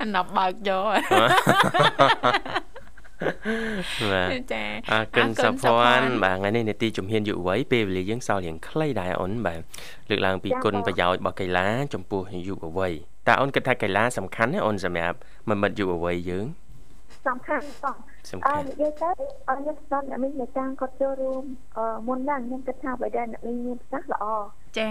[0.00, 2.73] អាណប់បើកយក
[4.12, 9.60] បាទចាអរគុណសុភ័ណ្ឌបាទថ្ងៃនេះនេតិជំហានយុវវ័យពេលវេលាយើងសល់រៀងខ្លីដែរអូនបាទ
[10.10, 12.92] លើកឡើងពីគុណប្រយោជន៍របស់កីឡាចំពោះយុវវ័យ
[13.28, 15.16] តើអូនគិតថាកីឡាសំខាន់ទេអូនសម្រាប់
[15.48, 16.46] មិត្តមិត្តយុវវ័យយើង
[17.26, 17.96] សំខាន់បង
[18.30, 19.10] សំខាន់និយាយទៅ
[19.48, 21.42] អរខ្ញុំស្ដាប់អ្នកមានអ្នកតាំងគាត់ចូលរួម
[22.08, 24.24] មុនហ្នឹងខ្ញុំគិតថាបើដែលអ្នកមានប្រសាសន៍ល្អ
[24.78, 24.90] ចា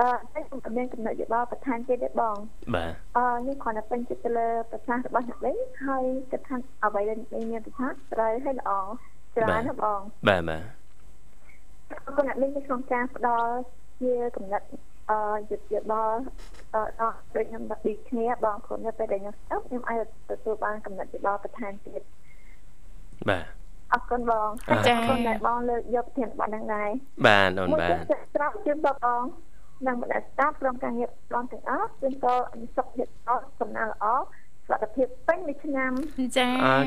[0.00, 2.36] អឺខ្ញុំក៏មានកំណត់យោបល់បន្ថែមទៀតដែរបង
[2.74, 8.70] បាទអឺខ្ញុំគ្រាន់តែពេញចិត្តទៅលើប្រសាសន៍របស់អ្នកលេងហើយគិតថាអ្វីដែលអ្នកមានប្រសាសន៍ត្រូវហើយល្អ
[9.36, 10.62] ច្រើនណាស់បងបាទបាទ
[11.90, 13.52] អរគុណអ្នកលេងក្នុងការផ្ដល់
[14.00, 14.66] ជាកំណត់
[15.10, 15.18] អឺ
[15.50, 16.18] យុទ្ធយោបល់
[16.74, 22.02] អឺដល់ដូចខ្ញុំដាក់ពីគ្នាបងព្រោះនៅពេលដែលខ្ញុំស្ដាប់ខ្ញុំអាចទទួលបានកំណត់យោបល់បន្ថែមទៀត
[23.30, 23.44] បាទ
[23.92, 24.48] អរគុណបង
[24.86, 26.90] ចា៎អរគុណដែលបងលើកយកប្រធានបទហ្នឹងដែរ
[27.26, 27.90] បាទអូនបាទ
[28.34, 28.88] ស្រាប់ជឿប
[29.20, 29.22] ង
[29.86, 32.34] និងបណ្ដាស្តាប់ក្រុមការងារបងទាំងអស់គឺក៏
[32.76, 34.06] សុខភាពល្អសំណាងល្អ
[34.68, 35.92] សុខភាពពេញមួយឆ្នាំ
[36.36, 36.82] ចាអរ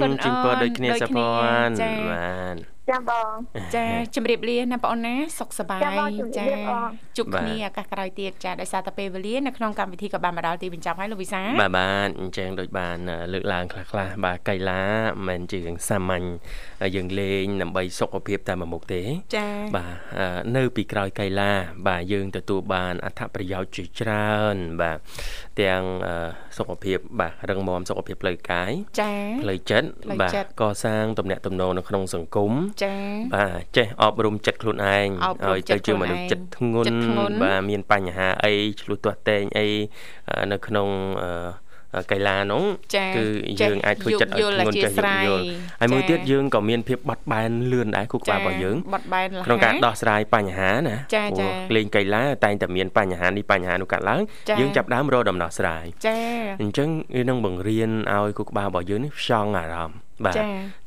[0.00, 1.28] គុណជំពរដូចគ្នាសុភ័
[1.66, 1.78] ណ្ឌ
[2.10, 3.34] បាទ ចាបង
[3.74, 5.80] ចាជម្រាបលាណាបងអូនណាសុខសប្បាយ
[6.38, 6.46] ចា
[7.16, 12.96] ជួបគ្នាឱកាសក្រោយទៀតចាដោយសារតែពេលវេលានៅក្នុងកម្មវិធីក៏បានមកដល់ទីបញ្ចប់ហើយលោកវិសាបាទបាទអញ្ចឹងដូចបាន
[13.32, 14.82] លើកឡើងខ្លះខ្លះបាទកីឡា
[15.28, 16.26] មិនមែនជារឿងសាមញ្ញ
[16.96, 19.02] យើងលេងដើម្បីសុខភាពតែមួយមុខទេ
[19.36, 19.94] ចាបាទ
[20.56, 21.52] នៅពីក្រោយកីឡា
[21.88, 24.98] បាទយើងទទួលបានអត្ថប្រយោជន៍ជាច្រើនបាទ
[25.60, 25.82] ទាំង
[26.58, 29.12] សុខភាពបាទរឹងមាំសុខភាពផ្លូវកាយចា
[29.42, 29.88] ផ្លូវចិត្ត
[30.20, 32.98] បាទកសាងទំនាក់ទំនងនៅក្នុងសង្គមចា៎
[33.34, 35.08] បាទចេះអប់រំចិត្តខ្លួនឯង
[35.46, 36.96] ឲ្យទៅជាមនុស្សចិត្តធ្ងន់
[37.42, 39.66] បាទមានបញ្ហាអីឆ្លោះទាស់តែងអី
[40.52, 40.88] នៅក្នុង
[42.10, 42.64] កីឡានោះ
[43.16, 43.24] គឺ
[43.60, 45.42] យើងអាចធ្វើចិត្តឲ្យធ្ងន់ចេះយល់យល់
[45.80, 50.96] ហើយមួយទៀតយើងក៏មានភាពបត់បែនលឿនដែរគូក្បាលរបស់យើងបត់បែនក្នុងការដោះស្រាយបញ្ហាណា
[51.32, 54.20] ព្រោះលេងកីឡាតែងតែមានបញ្ហានេះបញ្ហានោះកាត់ឡើង
[54.60, 56.18] យើងចាប់ដើមរកដំណោះស្រាយចា
[56.60, 60.36] អញ្ចឹងវានឹងបង្រៀនឲ្យគូក្បាលរបស់យើងនេះផ្ចង់អារម្មណ៍ បាទ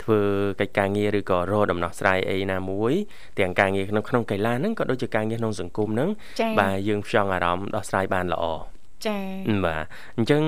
[0.04, 0.20] ធ្វើ
[0.60, 2.94] កិច្ចការងារឬក៏រកដំណោះស្រាយអីណាមួយ
[3.40, 6.10] ទាំងការងារក្នុងក្នុងកីឡាហ្នឹងក៏ដូចជាការងារក្នុងសង្គមហ្នឹង
[6.60, 8.46] បាទយើងផ្ចង់អារម្មណ៍ដោះស្រាយបានល្អ
[9.06, 9.84] ចា៎បាទ
[10.18, 10.42] អញ្ចឹង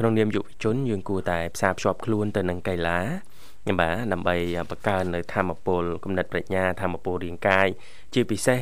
[0.00, 2.98] ក្នុងនាមយុវជនយើងគួរតែផ្សារភ្ជាប់ខ្លួនទៅនឹងកីឡា
[3.80, 4.36] បាទដើម្បី
[4.70, 7.68] បង្កើននៅធម៌ពលគំនិតប្រាជ្ញាធម៌ពលរាងកាយ
[8.14, 8.58] ជាពិសេស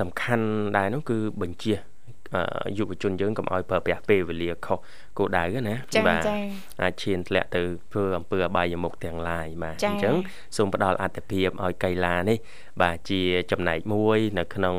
[0.00, 0.46] សំខាន់
[0.76, 1.74] ដែរនោះគឺបញ្ជា
[2.78, 4.78] យុវជនយើងកុំឲ្យប្រើប្រាស់ពេលវេលាខុស
[5.18, 5.74] គោលដៅណា
[6.08, 6.22] បាទ
[6.82, 7.62] អាចឈានធ្លាក់ទៅ
[7.92, 10.16] ធ្វើអំពើអបាយមុខទាំងឡាយបាទអញ្ចឹង
[10.56, 12.38] សូមផ្ដល់អត្ថភាពឲ្យកីឡានេះ
[12.82, 13.20] បាទជា
[13.50, 14.76] ចំណែកមួយ នៅក្នុង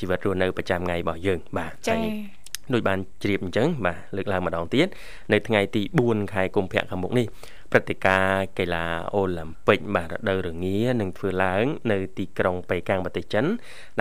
[0.00, 2.38] ជីវិតរស់នៅប្រចាំថ្ងៃរបស់យើង បាទចា៎
[2.74, 4.86] ដូចបានជ្រាបអញ្ចឹងបាទលើកឡើងម្ដងទៀត
[5.32, 7.26] នៅថ្ងៃទី4ខែកុម្ភៈខាងមុខនេះ
[7.71, 13.45] ព្រឹត្តិការណ៍កីឡាអូឡ িম্প ពិកបាទរដូវរងានឹងធ្វើឡើង នៅទីក្រុងប៉េកាំងប្រទេសចិន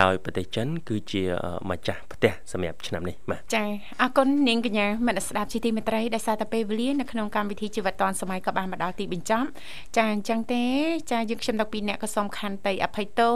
[0.02, 1.22] ដោយប្រទេសចិន គឺជា
[1.70, 3.68] ម្ចាស់ផ្ទះសម្រាប់ឆ្នាំនេះបាទចា៎
[4.02, 9.46] អរគុណនាងកញ្ញាមនស្ដាប់ជាទីមេត្រីដែលសារតែពេលវេលានៅក្នុងកម្មវិធីជីវិតឌွန်សម័យក៏បានមកដល់ទីបញ្ចប់
[9.96, 10.64] ចា៎អញ្ចឹងទេ
[11.10, 13.32] ចា៎យើងខ្ញុំទាំងពីរអ្នកក៏សូមខន្តីអភ័យទោស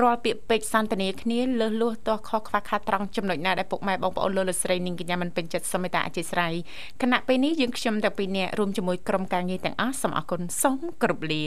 [0.00, 6.52] រាល់ពាក្យពេចន៍សន្តានាគ្នាលើសលួសទាស់ខុសខ្វះខាតត្រង់ចំណុចណាដែលពុកម៉ែបងប្អូនលោកលោកស្រីនាងកញ្ញាមិនពេញចិត្តសូមមេត្តាអធិស្ឋាន
[7.02, 11.43] គណៈពេលនេះយើងខ្ញុំទាំងពីរអ្នករួមជាមួយក្រុមការងារ ទាំងអស់សូមអរគុណសូមគោរពលា